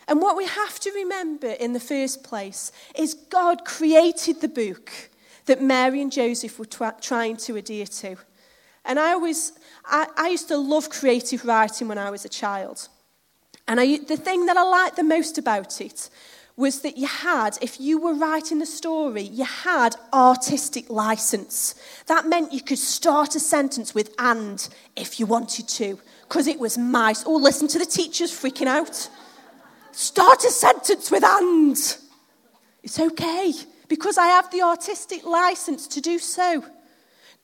And 0.08 0.22
what 0.22 0.38
we 0.38 0.46
have 0.46 0.80
to 0.80 0.92
remember 0.92 1.48
in 1.48 1.74
the 1.74 1.80
first 1.80 2.24
place 2.24 2.72
is 2.96 3.14
God 3.14 3.66
created 3.66 4.40
the 4.40 4.48
book 4.48 4.92
that 5.46 5.62
Mary 5.62 6.02
and 6.02 6.12
Joseph 6.12 6.58
were 6.58 6.66
tra- 6.66 6.96
trying 7.02 7.36
to 7.38 7.58
adhere 7.58 7.86
to. 7.86 8.16
And 8.86 9.00
I 9.00 9.12
always, 9.12 9.52
I, 9.86 10.08
I 10.16 10.30
used 10.30 10.48
to 10.48 10.58
love 10.58 10.90
creative 10.90 11.44
writing 11.44 11.90
when 11.90 11.98
I 11.98 12.10
was 12.10 12.24
a 12.24 12.30
child. 12.30 12.88
And 13.68 13.80
I, 13.80 13.98
the 13.98 14.18
thing 14.18 14.46
that 14.46 14.58
I 14.58 14.64
liked 14.64 14.96
the 14.96 15.04
most 15.04 15.38
about 15.38 15.82
it 15.82 16.10
was 16.56 16.82
that 16.82 16.98
you 16.98 17.06
had, 17.06 17.58
if 17.62 17.80
you 17.80 18.00
were 18.00 18.16
writing 18.16 18.58
the 18.58 18.66
story, 18.66 19.22
you 19.22 19.46
had 19.46 19.96
artistic 20.12 20.90
license. 20.90 21.76
That 22.08 22.26
meant 22.26 22.52
you 22.52 22.62
could 22.62 22.80
start 22.80 23.36
a 23.36 23.40
sentence 23.40 23.94
with 23.94 24.14
and 24.18 24.68
if 24.96 25.20
you 25.20 25.28
wanted 25.28 25.68
to, 25.68 26.00
because 26.24 26.48
it 26.48 26.60
was 26.60 26.78
my. 26.78 27.14
Oh, 27.28 27.36
listen 27.36 27.68
to 27.70 27.80
the 27.80 27.86
teachers 27.86 28.32
freaking 28.32 28.68
out. 28.68 29.08
start 29.92 30.44
a 30.46 30.50
sentence 30.50 31.12
with 31.12 31.24
and. 31.24 31.78
It's 32.82 33.00
okay 33.00 33.54
because 33.88 34.18
I 34.18 34.28
have 34.28 34.50
the 34.52 34.62
artistic 34.64 35.26
license 35.26 35.88
to 35.90 36.02
do 36.02 36.18
so. 36.18 36.64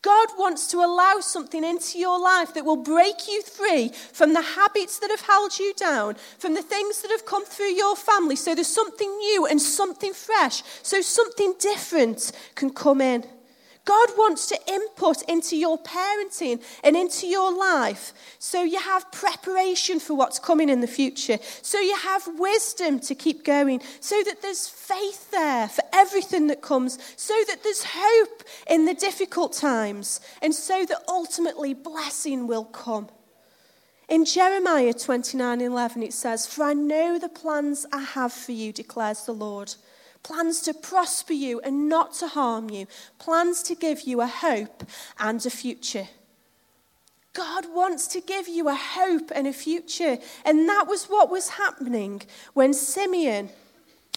God 0.03 0.29
wants 0.37 0.67
to 0.67 0.77
allow 0.77 1.21
something 1.21 1.63
into 1.63 1.97
your 1.97 2.19
life 2.19 2.53
that 2.53 2.65
will 2.65 2.75
break 2.75 3.27
you 3.27 3.41
free 3.41 3.89
from 4.11 4.33
the 4.33 4.41
habits 4.41 4.99
that 4.99 5.09
have 5.09 5.21
held 5.21 5.57
you 5.57 5.73
down, 5.75 6.15
from 6.37 6.53
the 6.53 6.61
things 6.61 7.01
that 7.01 7.09
have 7.09 7.25
come 7.25 7.45
through 7.45 7.71
your 7.71 7.95
family. 7.95 8.35
So 8.35 8.53
there's 8.53 8.67
something 8.67 9.09
new 9.09 9.47
and 9.47 9.61
something 9.61 10.13
fresh, 10.13 10.61
so 10.83 11.01
something 11.01 11.55
different 11.57 12.33
can 12.55 12.69
come 12.69 12.99
in. 12.99 13.23
God 13.85 14.09
wants 14.17 14.47
to 14.47 14.59
input 14.67 15.21
into 15.23 15.57
your 15.57 15.77
parenting 15.77 16.63
and 16.83 16.95
into 16.95 17.27
your 17.27 17.55
life. 17.57 18.13
So 18.39 18.63
you 18.63 18.79
have 18.79 19.11
preparation 19.11 19.99
for 19.99 20.13
what's 20.13 20.39
coming 20.39 20.69
in 20.69 20.79
the 20.79 20.87
future, 20.87 21.37
so 21.61 21.79
you 21.79 21.95
have 21.97 22.27
wisdom 22.39 22.99
to 23.01 23.15
keep 23.15 23.43
going, 23.43 23.81
so 23.99 24.23
that 24.23 24.41
there's 24.41 24.69
faith 24.69 25.31
there 25.31 25.67
for 25.67 25.83
everything 25.91 26.47
that 26.47 26.61
comes, 26.61 26.97
so 27.17 27.33
that 27.47 27.63
there's 27.63 27.83
hope 27.85 28.43
in 28.69 28.85
the 28.85 28.93
difficult 28.93 29.51
times, 29.51 30.21
and 30.41 30.55
so 30.55 30.85
that 30.85 31.03
ultimately 31.09 31.73
blessing 31.73 32.47
will 32.47 32.65
come. 32.65 33.09
In 34.09 34.25
Jeremiah 34.25 34.93
29 34.93 35.61
11, 35.61 36.03
it 36.03 36.13
says, 36.13 36.45
For 36.45 36.63
I 36.63 36.73
know 36.73 37.17
the 37.17 37.29
plans 37.29 37.85
I 37.91 38.01
have 38.01 38.31
for 38.31 38.51
you, 38.51 38.71
declares 38.71 39.25
the 39.25 39.33
Lord 39.33 39.73
plans 40.23 40.61
to 40.61 40.73
prosper 40.73 41.33
you 41.33 41.59
and 41.61 41.89
not 41.89 42.13
to 42.13 42.27
harm 42.27 42.69
you, 42.69 42.87
plans 43.19 43.61
to 43.63 43.75
give 43.75 44.01
you 44.01 44.21
a 44.21 44.27
hope 44.27 44.83
and 45.19 45.45
a 45.45 45.49
future. 45.49 46.07
God 47.33 47.65
wants 47.73 48.07
to 48.07 48.21
give 48.21 48.47
you 48.47 48.69
a 48.69 48.75
hope 48.75 49.31
and 49.33 49.47
a 49.47 49.53
future. 49.53 50.17
And 50.45 50.69
that 50.69 50.85
was 50.87 51.05
what 51.05 51.31
was 51.31 51.49
happening 51.49 52.21
when 52.53 52.73
Simeon 52.73 53.49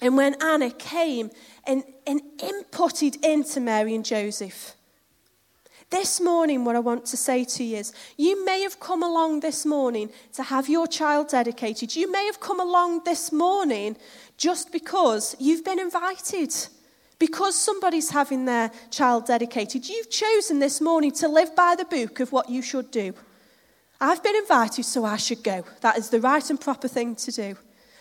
and 0.02 0.16
when 0.16 0.40
Anna 0.42 0.70
came 0.70 1.30
and, 1.66 1.82
and 2.06 2.20
inputted 2.38 3.24
into 3.24 3.60
Mary 3.60 3.94
and 3.94 4.04
Joseph. 4.04 4.75
This 5.88 6.20
morning, 6.20 6.64
what 6.64 6.74
I 6.74 6.80
want 6.80 7.06
to 7.06 7.16
say 7.16 7.44
to 7.44 7.62
you 7.62 7.76
is 7.76 7.92
you 8.16 8.44
may 8.44 8.62
have 8.62 8.80
come 8.80 9.04
along 9.04 9.40
this 9.40 9.64
morning 9.64 10.10
to 10.32 10.42
have 10.42 10.68
your 10.68 10.88
child 10.88 11.28
dedicated. 11.28 11.94
You 11.94 12.10
may 12.10 12.26
have 12.26 12.40
come 12.40 12.58
along 12.58 13.04
this 13.04 13.30
morning 13.30 13.96
just 14.36 14.72
because 14.72 15.36
you've 15.38 15.64
been 15.64 15.78
invited. 15.78 16.52
Because 17.18 17.54
somebody's 17.54 18.10
having 18.10 18.44
their 18.44 18.70
child 18.90 19.26
dedicated, 19.26 19.88
you've 19.88 20.10
chosen 20.10 20.58
this 20.58 20.80
morning 20.80 21.12
to 21.12 21.28
live 21.28 21.54
by 21.54 21.76
the 21.76 21.84
book 21.84 22.20
of 22.20 22.32
what 22.32 22.50
you 22.50 22.62
should 22.62 22.90
do. 22.90 23.14
I've 24.00 24.22
been 24.22 24.36
invited, 24.36 24.84
so 24.84 25.04
I 25.04 25.16
should 25.16 25.42
go. 25.42 25.64
That 25.80 25.96
is 25.96 26.10
the 26.10 26.20
right 26.20 26.50
and 26.50 26.60
proper 26.60 26.88
thing 26.88 27.14
to 27.14 27.32
do. 27.32 27.56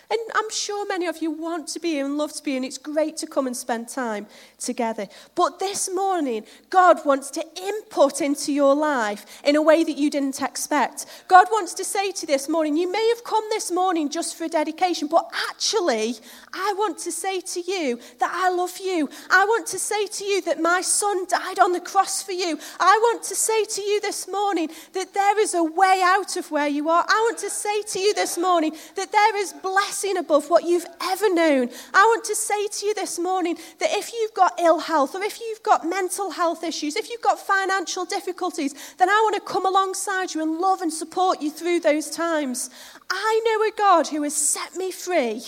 And 0.08 0.20
I'm 0.36 0.50
sure 0.50 0.86
many 0.86 1.06
of 1.06 1.20
you 1.20 1.32
want 1.32 1.66
to 1.68 1.80
be 1.80 1.98
and 1.98 2.16
love 2.16 2.32
to 2.34 2.42
be, 2.42 2.54
and 2.54 2.64
it's 2.64 2.78
great 2.78 3.16
to 3.18 3.26
come 3.26 3.48
and 3.48 3.56
spend 3.56 3.88
time 3.88 4.28
together. 4.58 5.08
But 5.34 5.58
this 5.58 5.90
morning, 5.92 6.44
God 6.70 7.04
wants 7.04 7.30
to 7.32 7.44
input 7.60 8.20
into 8.20 8.52
your 8.52 8.76
life 8.76 9.42
in 9.44 9.56
a 9.56 9.62
way 9.62 9.82
that 9.82 9.96
you 9.96 10.08
didn't 10.08 10.40
expect. 10.40 11.06
God 11.26 11.48
wants 11.50 11.74
to 11.74 11.84
say 11.84 12.12
to 12.12 12.26
this 12.26 12.48
morning, 12.48 12.76
you 12.76 12.90
may 12.90 13.08
have 13.08 13.24
come 13.24 13.44
this 13.50 13.72
morning 13.72 14.08
just 14.08 14.36
for 14.36 14.44
a 14.44 14.48
dedication, 14.48 15.08
but 15.08 15.28
actually, 15.50 16.14
I 16.52 16.72
want 16.78 16.98
to 16.98 17.10
say 17.10 17.40
to 17.40 17.60
you 17.60 17.98
that 18.20 18.30
I 18.32 18.50
love 18.50 18.78
you. 18.78 19.10
I 19.28 19.44
want 19.44 19.66
to 19.68 19.78
say 19.78 20.06
to 20.06 20.24
you 20.24 20.40
that 20.42 20.60
my 20.60 20.82
son 20.82 21.26
died 21.26 21.58
on 21.58 21.72
the 21.72 21.80
cross 21.80 22.22
for 22.22 22.32
you. 22.32 22.58
I 22.78 22.96
want 23.02 23.24
to 23.24 23.34
say 23.34 23.64
to 23.64 23.82
you 23.82 24.00
this 24.00 24.28
morning 24.28 24.70
that 24.92 25.12
there 25.14 25.40
is 25.40 25.54
a 25.54 25.64
way 25.64 26.00
out 26.04 26.36
of 26.36 26.50
where 26.52 26.68
you 26.68 26.88
are. 26.90 27.04
I 27.08 27.26
want 27.28 27.38
to 27.38 27.50
say 27.50 27.82
to 27.82 27.98
you 27.98 28.14
this 28.14 28.38
morning 28.38 28.76
that 28.94 29.10
there 29.10 29.36
is 29.36 29.52
blessing 29.52 29.95
blessing 29.96 30.18
above 30.18 30.50
what 30.50 30.64
you've 30.64 30.86
ever 31.02 31.32
known. 31.32 31.70
I 31.94 32.02
want 32.04 32.24
to 32.24 32.34
say 32.34 32.66
to 32.66 32.86
you 32.86 32.92
this 32.92 33.18
morning 33.18 33.56
that 33.78 33.88
if 33.92 34.12
you've 34.12 34.34
got 34.34 34.60
ill 34.60 34.78
health 34.78 35.14
or 35.14 35.22
if 35.22 35.40
you've 35.40 35.62
got 35.62 35.86
mental 35.86 36.30
health 36.30 36.62
issues, 36.62 36.96
if 36.96 37.08
you've 37.08 37.22
got 37.22 37.38
financial 37.38 38.04
difficulties, 38.04 38.74
then 38.98 39.08
I 39.08 39.20
want 39.24 39.36
to 39.36 39.40
come 39.40 39.64
alongside 39.64 40.34
you 40.34 40.42
and 40.42 40.58
love 40.58 40.82
and 40.82 40.92
support 40.92 41.40
you 41.40 41.50
through 41.50 41.80
those 41.80 42.10
times. 42.10 42.68
I 43.08 43.40
know 43.46 43.62
a 43.62 43.70
God 43.74 44.08
who 44.08 44.22
has 44.24 44.36
set 44.36 44.76
me 44.76 44.90
free. 44.90 45.42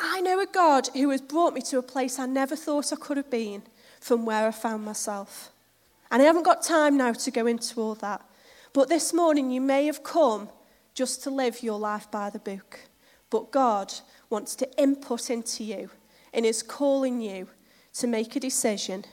I 0.00 0.22
know 0.22 0.40
a 0.40 0.46
God 0.46 0.88
who 0.94 1.10
has 1.10 1.20
brought 1.20 1.52
me 1.52 1.60
to 1.62 1.78
a 1.78 1.82
place 1.82 2.18
I 2.18 2.24
never 2.24 2.56
thought 2.56 2.94
I 2.94 2.96
could 2.96 3.18
have 3.18 3.30
been 3.30 3.62
from 4.00 4.24
where 4.24 4.48
I 4.48 4.52
found 4.52 4.86
myself. 4.86 5.50
And 6.10 6.22
I 6.22 6.24
haven't 6.24 6.44
got 6.44 6.62
time 6.62 6.96
now 6.96 7.12
to 7.12 7.30
go 7.30 7.46
into 7.46 7.78
all 7.78 7.94
that. 7.96 8.22
But 8.72 8.88
this 8.88 9.12
morning, 9.12 9.50
you 9.50 9.60
may 9.60 9.84
have 9.84 10.02
come 10.02 10.48
just 10.94 11.22
to 11.24 11.30
live 11.30 11.62
your 11.62 11.78
life 11.78 12.10
by 12.10 12.30
the 12.30 12.38
book. 12.38 12.88
But 13.30 13.50
God 13.50 13.92
wants 14.30 14.54
to 14.56 14.80
input 14.80 15.30
into 15.30 15.64
you 15.64 15.90
and 16.32 16.46
is 16.46 16.62
calling 16.62 17.20
you 17.20 17.48
to 17.94 18.06
make 18.06 18.36
a 18.36 18.40
decision 18.40 19.04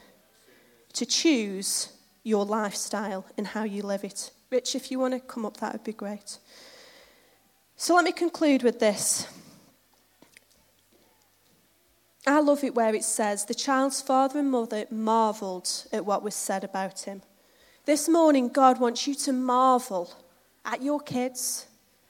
to 0.94 1.06
choose 1.06 1.90
your 2.24 2.46
lifestyle 2.46 3.26
and 3.38 3.48
how 3.48 3.64
you 3.64 3.84
live 3.84 4.04
it. 4.04 4.32
Rich, 4.50 4.76
if 4.76 4.92
you 4.92 5.00
want 5.00 5.14
to 5.14 5.20
come 5.20 5.46
up, 5.46 5.58
that 5.58 5.74
would 5.74 5.84
be 5.84 5.94
great. 5.94 6.38
So 7.76 7.96
let 7.96 8.06
me 8.06 8.12
conclude 8.12 8.64
with 8.64 8.80
this. 8.80 9.28
I 12.28 12.40
love 12.40 12.64
it 12.64 12.74
where 12.74 12.96
it 12.96 13.04
says, 13.04 13.46
The 13.46 13.54
child's 13.54 14.02
father 14.02 14.40
and 14.40 14.50
mother 14.50 14.86
marveled 14.90 15.70
at 15.92 16.06
what 16.06 16.24
was 16.24 16.34
said 16.34 16.64
about 16.64 17.02
him. 17.02 17.22
This 17.86 18.10
morning, 18.10 18.50
God 18.50 18.80
wants 18.80 19.06
you 19.06 19.14
to 19.16 19.32
marvel 19.32 20.12
at 20.64 20.82
your 20.82 21.00
kids, 21.00 21.68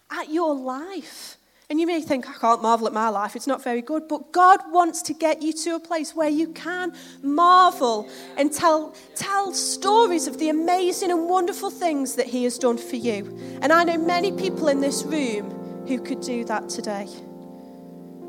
at 0.09 0.29
your 0.29 0.55
life. 0.55 1.37
And 1.69 1.79
you 1.79 1.87
may 1.87 2.01
think, 2.01 2.29
I 2.29 2.33
can't 2.33 2.61
marvel 2.61 2.85
at 2.85 2.93
my 2.93 3.09
life, 3.09 3.35
it's 3.35 3.47
not 3.47 3.63
very 3.63 3.81
good. 3.81 4.07
But 4.07 4.31
God 4.31 4.59
wants 4.71 5.01
to 5.03 5.13
get 5.13 5.41
you 5.41 5.51
to 5.53 5.75
a 5.75 5.79
place 5.79 6.13
where 6.13 6.29
you 6.29 6.49
can 6.49 6.93
marvel 7.23 8.07
and 8.37 8.53
tell, 8.53 8.93
tell 9.15 9.51
stories 9.51 10.27
of 10.27 10.37
the 10.37 10.49
amazing 10.49 11.09
and 11.11 11.27
wonderful 11.27 11.71
things 11.71 12.15
that 12.15 12.27
He 12.27 12.43
has 12.43 12.59
done 12.59 12.77
for 12.77 12.97
you. 12.97 13.35
And 13.61 13.73
I 13.73 13.83
know 13.83 13.97
many 13.97 14.31
people 14.31 14.67
in 14.67 14.79
this 14.79 15.03
room 15.03 15.49
who 15.87 15.99
could 15.99 16.21
do 16.21 16.45
that 16.45 16.69
today. 16.69 17.07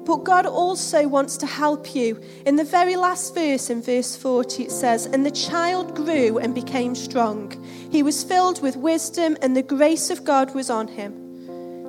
But 0.06 0.22
God 0.22 0.46
also 0.46 1.08
wants 1.08 1.36
to 1.38 1.46
help 1.46 1.94
you. 1.94 2.22
In 2.46 2.54
the 2.54 2.64
very 2.64 2.94
last 2.94 3.34
verse, 3.34 3.68
in 3.70 3.82
verse 3.82 4.16
40, 4.16 4.62
it 4.62 4.70
says, 4.70 5.04
And 5.04 5.26
the 5.26 5.32
child 5.32 5.96
grew 5.96 6.38
and 6.38 6.54
became 6.54 6.94
strong. 6.94 7.52
He 7.90 8.04
was 8.04 8.22
filled 8.22 8.62
with 8.62 8.76
wisdom, 8.76 9.36
and 9.42 9.56
the 9.56 9.62
grace 9.62 10.08
of 10.08 10.24
God 10.24 10.54
was 10.54 10.70
on 10.70 10.86
him. 10.86 11.25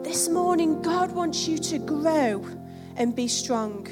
This 0.08 0.30
morning, 0.30 0.82
God 0.82 1.12
wants 1.12 1.50
you 1.50 1.58
to 1.58 1.80
grow 1.80 2.48
and 2.96 3.14
be 3.14 3.28
strong. 3.28 3.86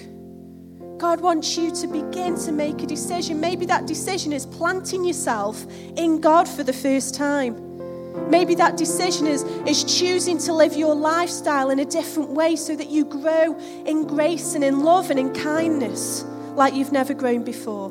God 0.98 1.20
wants 1.20 1.58
you 1.58 1.76
to 1.76 1.88
begin 1.88 2.38
to 2.38 2.54
make 2.54 2.82
a 2.82 2.86
decision. 2.86 3.42
Maybe 3.42 3.66
that 3.66 3.86
decision 3.86 4.32
is 4.32 4.46
planting 4.46 5.04
yourself 5.04 5.66
in 5.98 6.22
God 6.22 6.48
for 6.48 6.64
the 6.64 6.72
first 6.72 7.16
time. 7.16 8.30
Maybe 8.30 8.56
that 8.56 8.78
decision 8.78 9.28
is, 9.28 9.44
is 9.68 9.84
choosing 9.84 10.38
to 10.38 10.54
live 10.54 10.74
your 10.74 10.96
lifestyle 10.96 11.70
in 11.70 11.80
a 11.80 11.86
different 11.86 12.30
way 12.30 12.56
so 12.56 12.78
that 12.78 12.90
you 12.90 13.04
grow 13.04 13.60
in 13.86 14.08
grace 14.08 14.56
and 14.56 14.64
in 14.64 14.86
love 14.86 15.10
and 15.10 15.20
in 15.20 15.34
kindness 15.34 16.24
like 16.54 16.74
you've 16.74 16.94
never 16.94 17.14
grown 17.14 17.44
before. 17.44 17.90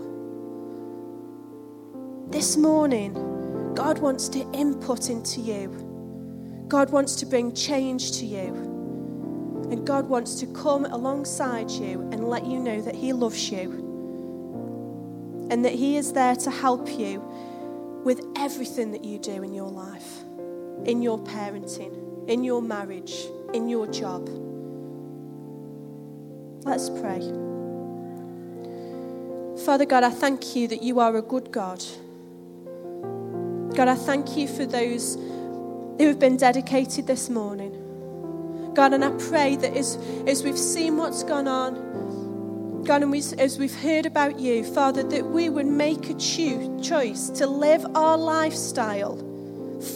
This 2.31 2.57
morning, 2.57 3.13
God 3.75 3.99
wants 3.99 4.31
to 4.31 4.51
input 4.53 5.11
into 5.11 5.43
you 5.43 5.84
God 6.69 6.91
wants 6.91 7.17
to 7.17 7.27
bring 7.27 7.53
change 7.53 8.13
to 8.19 8.27
you. 8.27 8.73
And 9.71 9.87
God 9.87 10.09
wants 10.09 10.41
to 10.41 10.47
come 10.47 10.85
alongside 10.85 11.71
you 11.71 12.01
and 12.13 12.29
let 12.29 12.47
you 12.47 12.59
know 12.59 12.81
that 12.83 12.95
He 12.95 13.13
loves 13.13 13.51
you 13.51 13.85
and 15.51 15.65
that 15.65 15.73
He 15.73 15.97
is 15.97 16.13
there 16.13 16.37
to 16.37 16.51
help 16.51 16.89
you 16.89 17.21
with 18.05 18.23
everything 18.37 18.93
that 18.93 19.05
you 19.05 19.19
do 19.19 19.43
in 19.43 19.55
your 19.55 19.71
life, 19.71 20.23
in 20.85 21.03
your 21.03 21.19
parenting, 21.19 22.29
in 22.29 22.45
your 22.45 22.61
marriage, 22.61 23.25
in 23.53 23.69
your 23.69 23.87
job. 23.87 24.29
Let's 26.65 26.89
pray. 26.91 27.21
Father 29.65 29.87
God, 29.87 30.03
I 30.03 30.11
thank 30.11 30.57
you 30.57 30.69
that 30.69 30.83
you 30.83 31.01
are 31.01 31.17
a 31.17 31.23
good 31.23 31.51
God. 31.51 31.83
God, 33.75 33.89
I 33.89 33.95
thank 33.95 34.37
you 34.37 34.47
for 34.47 34.67
those 34.67 35.17
who 35.99 36.09
have 36.09 36.19
been 36.19 36.37
dedicated 36.37 37.07
this 37.07 37.31
morning. 37.31 37.81
God, 38.75 38.93
and 38.93 39.05
I 39.05 39.11
pray 39.11 39.57
that 39.57 39.77
as, 39.77 39.97
as 40.27 40.43
we've 40.43 40.59
seen 40.59 40.97
what's 40.97 41.23
gone 41.23 41.47
on, 41.47 42.83
God, 42.85 43.03
and 43.03 43.11
we, 43.11 43.23
as 43.39 43.59
we've 43.59 43.75
heard 43.75 44.05
about 44.05 44.39
you, 44.39 44.65
Father, 44.65 45.03
that 45.05 45.25
we 45.25 45.49
would 45.49 45.67
make 45.67 46.11
a 46.11 46.15
cho- 46.15 46.81
choice 46.83 47.31
to 47.31 47.47
live 47.47 47.87
our 47.95 48.19
lifestyle 48.19 49.17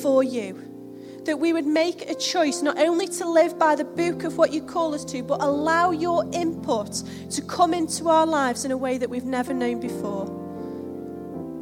for 0.00 0.22
you. 0.22 0.64
That 1.24 1.38
we 1.38 1.52
would 1.52 1.66
make 1.66 2.08
a 2.08 2.14
choice 2.14 2.62
not 2.62 2.78
only 2.78 3.06
to 3.08 3.28
live 3.28 3.58
by 3.58 3.74
the 3.74 3.84
book 3.84 4.24
of 4.24 4.38
what 4.38 4.52
you 4.52 4.62
call 4.62 4.94
us 4.94 5.04
to, 5.06 5.22
but 5.22 5.42
allow 5.42 5.90
your 5.90 6.24
input 6.32 7.02
to 7.30 7.42
come 7.42 7.74
into 7.74 8.08
our 8.08 8.24
lives 8.24 8.64
in 8.64 8.70
a 8.70 8.76
way 8.76 8.96
that 8.96 9.10
we've 9.10 9.24
never 9.24 9.52
known 9.52 9.80
before. 9.80 10.26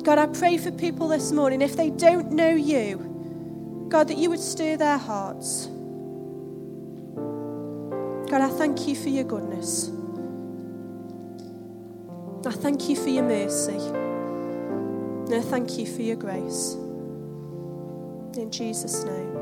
God, 0.05 0.19
I 0.19 0.27
pray 0.27 0.59
for 0.59 0.71
people 0.71 1.09
this 1.09 1.33
morning, 1.33 1.61
if 1.61 1.77
they 1.77 1.91
don't 1.91 2.31
know 2.31 2.55
you, 2.55 3.16
God, 3.89 4.09
that 4.09 4.19
you 4.19 4.31
would 4.31 4.41
stir 4.41 4.77
their 4.77 4.99
hearts. 4.99 5.67
God, 8.29 8.41
I 8.41 8.49
thank 8.49 8.89
you 8.89 8.97
for 8.97 9.09
your 9.09 9.25
goodness. 9.25 9.91
I 12.45 12.51
thank 12.51 12.89
you 12.89 12.97
for 12.97 13.09
your 13.09 13.25
mercy. 13.25 13.77
And 13.77 15.35
I 15.35 15.41
thank 15.41 15.79
you 15.79 15.87
for 15.87 16.03
your 16.03 16.17
grace. 16.17 16.75
In 18.37 18.51
Jesus' 18.51 19.05
name. 19.05 19.37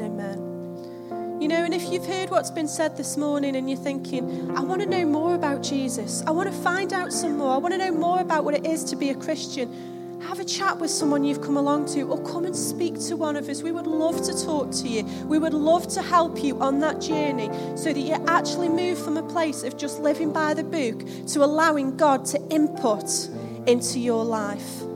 Amen. 0.00 1.38
You 1.40 1.48
know, 1.48 1.64
and 1.64 1.72
if 1.72 1.90
you've 1.90 2.06
heard 2.06 2.30
what's 2.30 2.50
been 2.50 2.68
said 2.68 2.96
this 2.96 3.16
morning 3.16 3.56
and 3.56 3.70
you're 3.70 3.78
thinking, 3.78 4.56
I 4.56 4.60
want 4.60 4.82
to 4.82 4.88
know 4.88 5.04
more 5.04 5.34
about 5.34 5.62
Jesus, 5.62 6.22
I 6.26 6.32
want 6.32 6.52
to 6.52 6.54
find 6.62 6.92
out 6.92 7.12
some 7.12 7.36
more, 7.36 7.54
I 7.54 7.58
want 7.58 7.74
to 7.74 7.78
know 7.78 7.92
more 7.92 8.20
about 8.20 8.44
what 8.44 8.54
it 8.54 8.66
is 8.66 8.82
to 8.84 8.96
be 8.96 9.10
a 9.10 9.14
Christian 9.14 9.97
have 10.28 10.40
a 10.40 10.44
chat 10.44 10.78
with 10.78 10.90
someone 10.90 11.24
you've 11.24 11.40
come 11.40 11.56
along 11.56 11.86
to, 11.86 12.02
or 12.02 12.22
come 12.22 12.44
and 12.44 12.54
speak 12.54 13.00
to 13.00 13.16
one 13.16 13.34
of 13.34 13.48
us. 13.48 13.62
We 13.62 13.72
would 13.72 13.86
love 13.86 14.22
to 14.26 14.44
talk 14.44 14.70
to 14.72 14.86
you. 14.86 15.02
We 15.24 15.38
would 15.38 15.54
love 15.54 15.88
to 15.94 16.02
help 16.02 16.44
you 16.44 16.60
on 16.60 16.80
that 16.80 17.00
journey 17.00 17.48
so 17.78 17.94
that 17.94 17.98
you 17.98 18.12
actually 18.26 18.68
move 18.68 19.02
from 19.02 19.16
a 19.16 19.22
place 19.22 19.62
of 19.62 19.78
just 19.78 20.00
living 20.00 20.30
by 20.30 20.52
the 20.52 20.64
book 20.64 21.02
to 21.28 21.42
allowing 21.42 21.96
God 21.96 22.26
to 22.26 22.48
input 22.50 23.08
into 23.66 23.98
your 23.98 24.22
life. 24.22 24.82